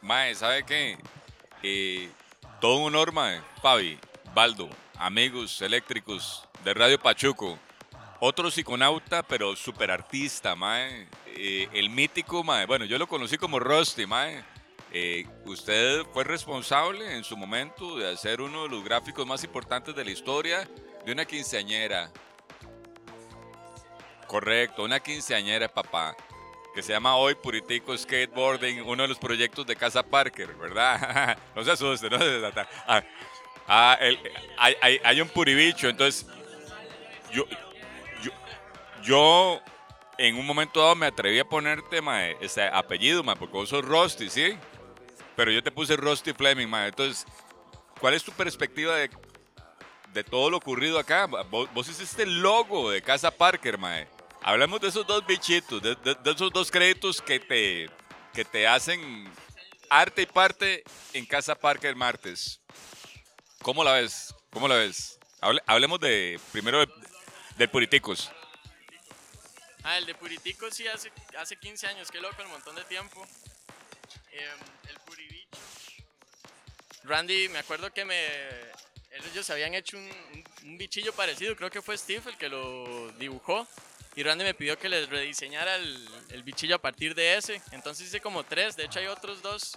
[0.00, 0.96] Mae, ¿sabe qué?
[1.62, 2.08] Eh,
[2.60, 3.40] todo un honor, mae.
[3.60, 3.98] Fabi,
[4.32, 7.58] Baldo, amigos eléctricos de Radio Pachuco.
[8.20, 11.08] Otro psiconauta, pero super artista, mae.
[11.26, 12.66] Eh, el mítico, mae.
[12.66, 14.44] Bueno, yo lo conocí como Rusty, mae.
[14.92, 19.94] Eh, usted fue responsable en su momento de hacer uno de los gráficos más importantes
[19.94, 20.68] de la historia
[21.04, 22.12] de una quinceañera.
[24.28, 26.16] Correcto, una quinceañera, papá
[26.74, 31.38] que se llama hoy Puritico Skateboarding, uno de los proyectos de Casa Parker, ¿verdad?
[31.54, 32.60] no se asuste, no se asuste.
[32.86, 33.02] Ah,
[33.68, 36.26] ah, hay, hay- hay un puribicho, entonces
[37.32, 37.44] yo,
[38.22, 38.32] yo,
[39.02, 39.60] yo
[40.18, 43.84] en un momento dado me atreví a ponerte mae, ese apellido, mae, porque vos sos
[43.84, 44.56] Rusty, ¿sí?
[45.36, 46.88] Pero yo te puse Rusty Fleming, mae.
[46.88, 47.26] Entonces,
[48.00, 49.10] ¿cuál es tu perspectiva de,
[50.12, 51.26] de todo lo ocurrido acá?
[51.26, 54.06] Vos, vos hiciste logo de Casa Parker, mae.
[54.46, 57.88] Hablamos de esos dos bichitos, de, de- de esos dos créditos que te,
[58.34, 59.26] que te hacen
[59.88, 60.84] arte y parte
[61.14, 62.60] en Casa Parker martes.
[63.62, 64.34] ¿Cómo la ves?
[64.50, 65.18] ¿Cómo la ves?
[65.40, 66.92] Hable- hablemos de primero de-
[67.56, 68.30] del Puriticos.
[69.82, 73.26] Ah, el de Puritico sí hace, hace 15 años, qué loco, un montón de tiempo.
[74.30, 74.58] Em,
[74.90, 75.58] el Puribicho.
[77.04, 78.18] Randy, me acuerdo que me,
[79.32, 83.10] ellos habían hecho un, un- un bichillo parecido, creo que fue Steve el que lo
[83.12, 83.66] dibujó.
[84.16, 87.60] Y Randy me pidió que les rediseñara el, bichillo a partir de ese.
[87.72, 89.76] Entonces hice como tres, de hecho hay otros dos,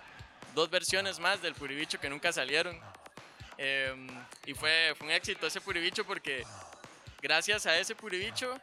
[0.53, 2.79] dos versiones más del Puribicho que nunca salieron.
[3.57, 4.07] Em,
[4.45, 6.43] y fue, fue un éxito ese Puribicho porque
[7.21, 8.59] gracias a ese Puribicho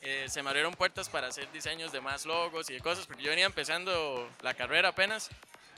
[0.00, 3.22] eh, se me abrieron puertas para hacer diseños de más logos y de cosas, porque
[3.22, 5.30] yo venía empezando la carrera apenas.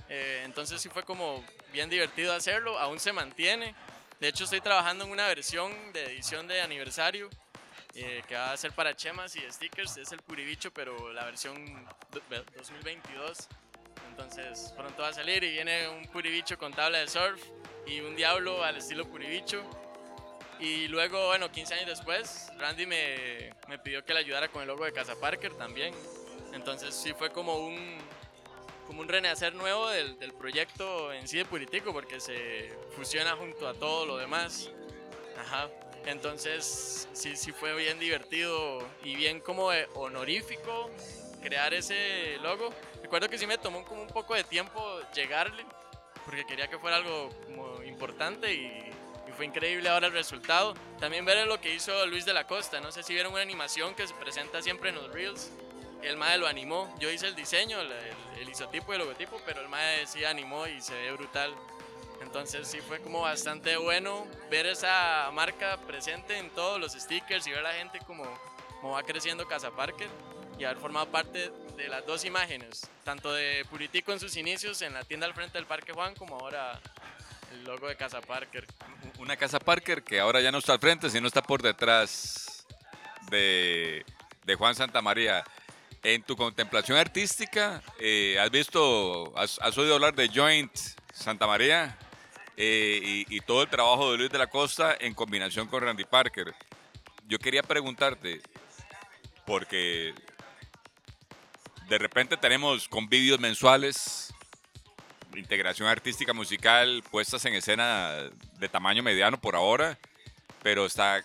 [0.09, 3.75] Eh, entonces sí fue como bien divertido hacerlo, aún se mantiene.
[4.21, 7.31] De hecho estoy trabajando en una versión de edición de aniversario
[7.95, 9.97] eh, que va a ser para chemas y stickers.
[9.97, 11.65] Es el Puribicho, pero la versión
[12.11, 13.49] do- 2022.
[14.11, 17.43] Entonces pronto va a salir y viene un Puribicho con tabla de surf
[17.87, 19.63] y un diablo al estilo Puribicho.
[20.59, 24.69] Y luego, bueno, 15 años después, Randy me, me pidió que le ayudara con el
[24.69, 25.95] logo de Casa Parker también.
[26.53, 27.97] Entonces sí fue como un,
[28.87, 33.67] como un renacer nuevo del, del proyecto en sí de Puritico, porque se fusiona junto
[33.67, 34.69] a todo lo demás.
[35.39, 35.71] Ajá.
[36.07, 40.91] Entonces sí, sí fue bien divertido y bien como honorífico
[41.43, 42.73] crear ese logo.
[43.03, 45.65] Recuerdo que sí me tomó como un poco de tiempo llegarle,
[46.25, 48.67] porque quería que fuera algo como importante y,
[49.29, 50.75] y fue increíble ahora el resultado.
[50.99, 53.95] También ver lo que hizo Luis de la Costa, no sé si vieron una animación
[53.95, 55.51] que se presenta siempre en los Reels.
[56.03, 59.39] El MAE lo animó, yo hice el diseño, el, el- el isotipo y el logotipo,
[59.45, 61.55] pero el MAE sí animó y se ve brutal.
[62.31, 67.51] Entonces sí fue como bastante bueno ver esa marca presente en todos los stickers y
[67.51, 68.23] ver a la gente como,
[68.81, 70.07] como va creciendo Casa Parker
[70.57, 74.95] y haber formado parte de las dos imágenes, tanto de Puritico en sus inicios en
[74.95, 76.81] la tienda al frente del Parque Juan como ahora
[77.51, 78.65] el logo de Casa Parker.
[79.19, 82.65] Una casa Parker que ahora ya no está al frente, sino está por detrás
[83.29, 84.07] de,
[84.45, 85.43] de Juan Santa María.
[86.05, 90.71] En tu contemplación artística, eh, ¿has visto, has, has oído hablar de Joint
[91.13, 91.99] Santa María?
[92.63, 96.55] Eh, y, todo el trabajo de Luis de la Costa en combinación con Randy Parker.
[97.27, 98.43] Yo quería preguntarte,
[99.47, 100.13] porque
[101.89, 104.35] de repente tenemos convivios mensuales,
[105.35, 109.99] integración artística musical, puestas en escena de tamaño mediano por ahora,
[110.63, 111.25] pero está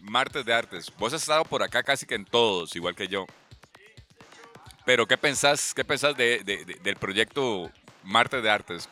[0.00, 0.90] Martes de Artes.
[0.96, 3.26] Vos has estado por acá casi que en todos, igual que yo.
[4.86, 7.70] Pero ¿qué pensás, qué pensás de- de- de- del proyecto
[8.02, 8.88] Martes de Artes?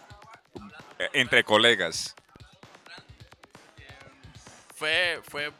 [1.13, 2.15] Entre colegas.
[4.75, 5.53] fue, fue,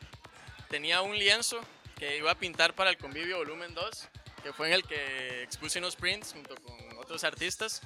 [0.69, 1.61] tenía un lienzo
[1.97, 4.09] que iba a pintar para el convivio volumen 2,
[4.43, 7.83] que fue en el que expuse unos prints junto con otros artistas.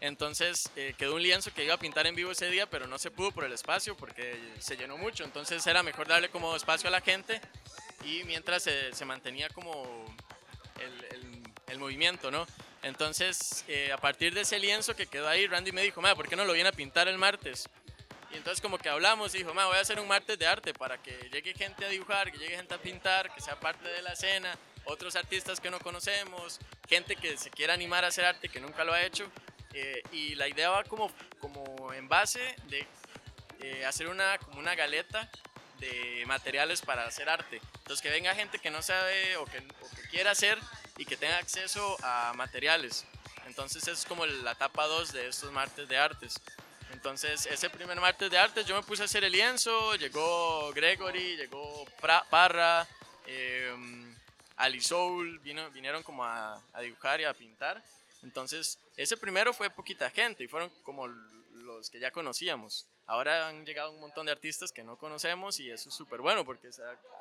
[0.00, 2.98] Entonces eh, quedó un lienzo que iba a pintar en vivo ese día, pero no
[2.98, 5.24] se pudo por el espacio porque se llenó mucho.
[5.24, 7.40] Entonces era mejor darle como espacio a la gente
[8.04, 10.04] y mientras se, se mantenía como
[10.80, 12.46] el- el movimiento, ¿no?
[12.86, 16.28] Entonces, eh, a partir de ese lienzo que quedó ahí, Randy me dijo, "Ma, ¿por
[16.28, 17.68] qué no lo viene a pintar el martes?
[18.32, 20.72] Y entonces como que hablamos y dijo, "Ma, voy a hacer un martes de arte
[20.72, 24.02] para que llegue gente a dibujar, que llegue gente a pintar, que sea parte de
[24.02, 28.48] la escena, otros artistas que no conocemos, gente que se quiera animar a hacer arte
[28.48, 29.28] que nunca lo ha hecho.
[29.74, 31.10] Eh, y la idea va como,
[31.40, 32.86] como en base de
[33.62, 35.28] eh, hacer una, como una galeta
[35.80, 37.60] de materiales para hacer arte.
[37.78, 40.56] Entonces que venga gente que no sabe o que, o que quiera hacer
[40.96, 43.04] y que tenga acceso a materiales.
[43.46, 46.40] Entonces es como la etapa 2 de estos martes de artes.
[46.92, 51.36] Entonces ese primer martes de artes yo me puse a hacer el lienzo, llegó Gregory,
[51.36, 52.86] llegó Pra- Parra,
[53.26, 53.74] eh,
[54.56, 57.82] Ali Soul, vino, vinieron como a, a dibujar y a pintar.
[58.22, 62.86] Entonces ese primero fue poquita gente y fueron como los que ya conocíamos.
[63.06, 66.44] Ahora han llegado un montón de artistas que no conocemos y eso es súper bueno
[66.44, 66.70] porque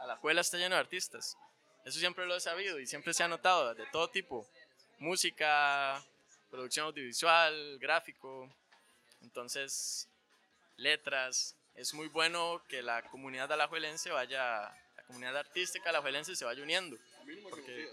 [0.01, 1.37] a la escuela está lleno de artistas.
[1.85, 4.47] Eso siempre lo he sabido y siempre se ha notado de todo tipo.
[4.97, 6.03] Música,
[6.49, 8.51] producción audiovisual, gráfico.
[9.21, 10.09] Entonces,
[10.77, 11.55] letras.
[11.75, 14.61] Es muy bueno que la comunidad alajuelense vaya,
[14.95, 16.97] la comunidad artística alajuelense se vaya uniendo.
[17.49, 17.89] Porque,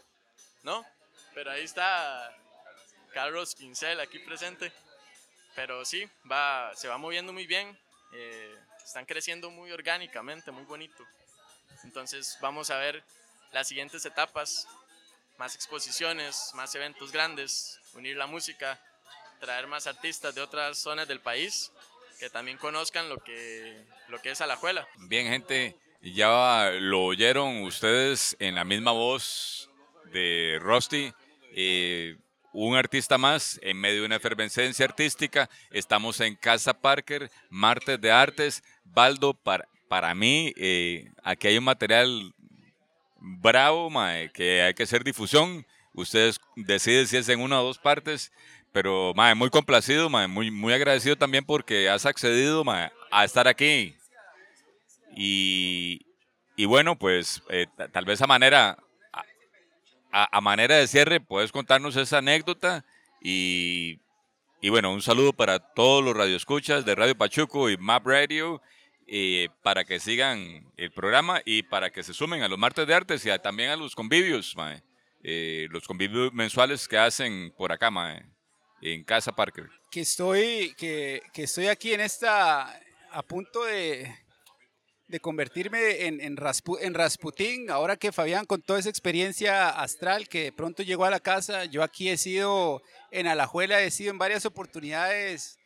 [0.63, 0.87] ¿No?
[1.35, 2.35] Pero ahí está
[3.13, 4.73] Carlos Pincel aquí presente.
[5.55, 7.79] Pero sí, va, se va moviendo muy bien.
[8.15, 11.05] eh, están creciendo muy orgánicamente, muy bonito.
[11.85, 13.03] Entonces vamos a ver
[13.53, 14.67] las siguientes etapas,
[15.39, 18.81] más exposiciones, más eventos grandes, unir la música,
[19.41, 21.73] traer más artistas de otras zonas del país
[22.19, 24.87] que también conozcan lo que, lo que es Alajuela.
[25.09, 29.69] Bien, gente, ya lo oyeron ustedes en la misma voz
[30.13, 31.13] de Rusty.
[31.55, 32.17] eh,
[32.53, 35.49] un artista más en medio de una efervescencia artística.
[35.71, 38.63] Estamos en Casa Parker, martes de artes.
[38.85, 42.33] Baldo, para, para mí, eh, aquí hay un material
[43.25, 45.65] bravo mae, que hay que hacer difusión.
[45.95, 48.33] Ustedes deciden si es en una o dos partes.
[48.73, 53.47] Pero mae, muy complacido, mae, muy, muy agradecido también porque has accedido mae, a estar
[53.47, 53.95] aquí.
[55.15, 56.07] Y,
[56.57, 58.79] y bueno, pues eh, ta- tal vez a manera,
[60.11, 62.85] a manera de cierre, puedes contarnos esa anécdota.
[63.21, 64.01] Y,
[64.61, 68.63] y bueno, un saludo para todos los radioescuchas de Radio Pachuco y Map Radio.
[69.63, 73.25] Para que sigan el programa y para que se sumen a los martes de artes
[73.27, 74.83] y a- también a los convivios, mae.
[75.23, 78.25] Eh, los convivios mensuales que hacen por acá, mae,
[78.81, 79.69] en Casa Parker.
[79.91, 84.11] que estoy, que, que estoy aquí en esta, a punto de,
[85.09, 90.27] de convertirme en, en, Raspu- en Rasputín, ahora que Fabián con toda esa experiencia astral
[90.29, 94.11] que de pronto llegó a la casa, yo aquí he sido, en Alajuela he sido
[94.11, 95.59] en varias oportunidades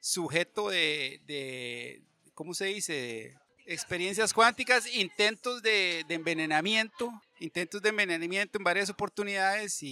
[0.00, 2.02] sujeto de, de
[2.38, 3.34] ¿cómo se dice?
[3.66, 7.10] experiencias cuánticas, intentos de, envenenamiento,
[7.40, 9.88] intentos de envenenamiento en varias oportunidades y,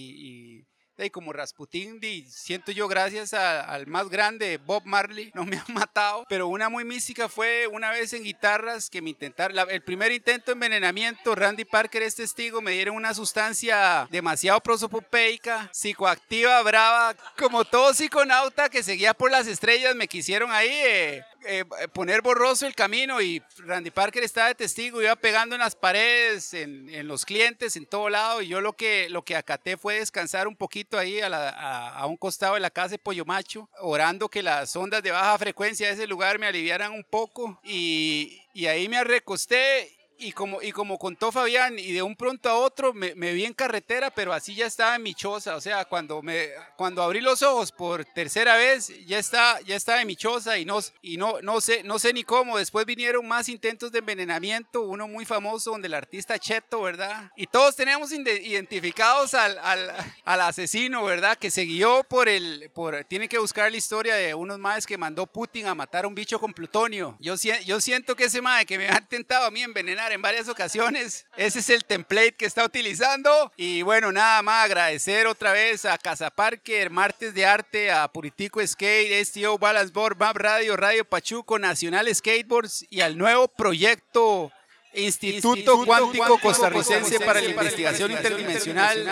[0.57, 0.63] y-
[0.99, 5.65] y como Rasputín, di, siento yo gracias al más grande Bob Marley, no me han
[5.87, 10.11] matado, pero una muy mística fue una vez en guitarras que me intentaron, el primer
[10.11, 17.15] intento de envenenamiento, Randy Parker es testigo, me dieron una sustancia demasiado prosopopeica, psicoactiva, brava,
[17.37, 22.67] como todo psiconauta que seguía por las estrellas, me quisieron ahí eh, eh, poner borroso
[22.67, 27.07] el camino y Randy Parker estaba de testigo, iba pegando en las paredes, en, en
[27.07, 30.55] los clientes, en todo lado y yo lo que, lo que acaté fue descansar un
[30.55, 34.43] poquito ahí a, a- a un costado de la casa de Pollo Macho, orando que
[34.43, 38.87] las ondas de baja frecuencia de ese lugar me aliviaran un poco y, y ahí
[38.89, 43.15] me recosté y como, y como contó Fabián, y de un pronto a otro me,
[43.15, 45.55] me vi en carretera, pero así ya estaba en mi choza.
[45.55, 50.01] O sea, cuando, me, cuando abrí los ojos por tercera vez, ya, está, ya estaba
[50.01, 52.57] en mi choza y, no, y no, no, sé, no sé ni cómo.
[52.57, 57.31] Después vinieron más intentos de envenenamiento, uno muy famoso donde el artista Cheto, ¿verdad?
[57.35, 59.93] Y todos tenemos identificados al, al,
[60.23, 61.37] al asesino, ¿verdad?
[61.37, 62.71] Que se guió por el...
[62.73, 66.07] Por, tienen que buscar la historia de unos maes que mandó Putin a matar a
[66.07, 67.17] un bicho con plutonio.
[67.19, 70.47] Yo, yo siento que ese mae que me ha intentado a mí envenenar en varias
[70.47, 73.51] ocasiones, ese es el template que está utilizando.
[73.55, 78.65] Y bueno, nada más agradecer otra vez a Casa Parker, Martes de Arte, a Puritico
[78.65, 84.51] Skate, STO Balance Board, Map Radio, Radio Pachuco, Nacional Skateboards y al nuevo proyecto
[84.93, 89.05] Instituto, Cuántico Costarricense para la Investigación Interdimensional,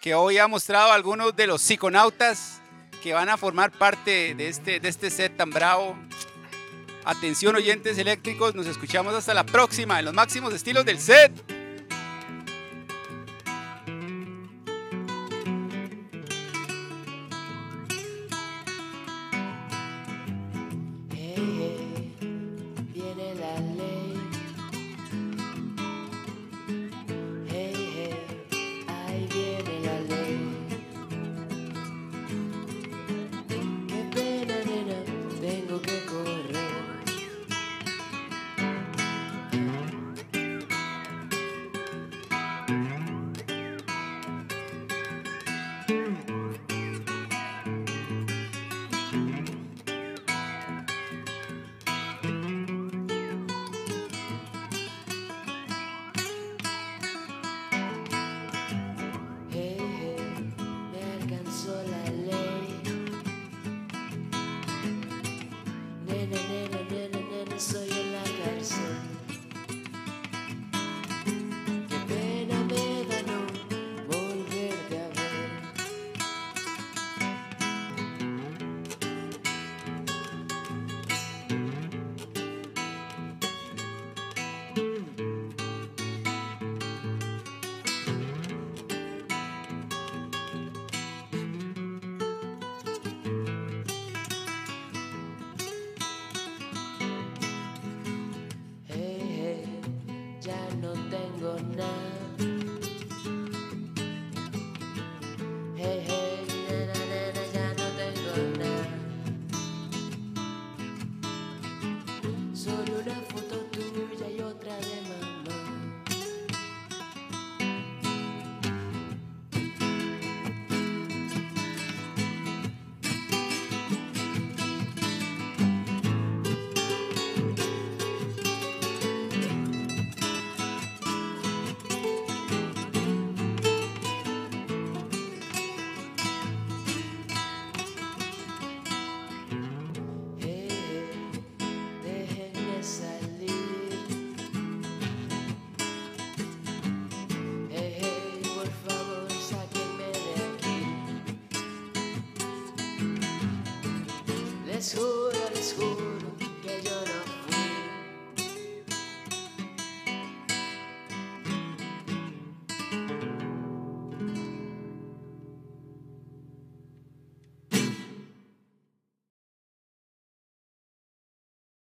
[0.00, 2.60] que hoy ha mostrado a algunos de los psiconautas
[3.02, 5.96] que van a formar parte de este, de este set tan bravo.
[7.04, 11.61] Atención oyentes eléctricos, nos escuchamos hasta la próxima en los máximos estilos del set.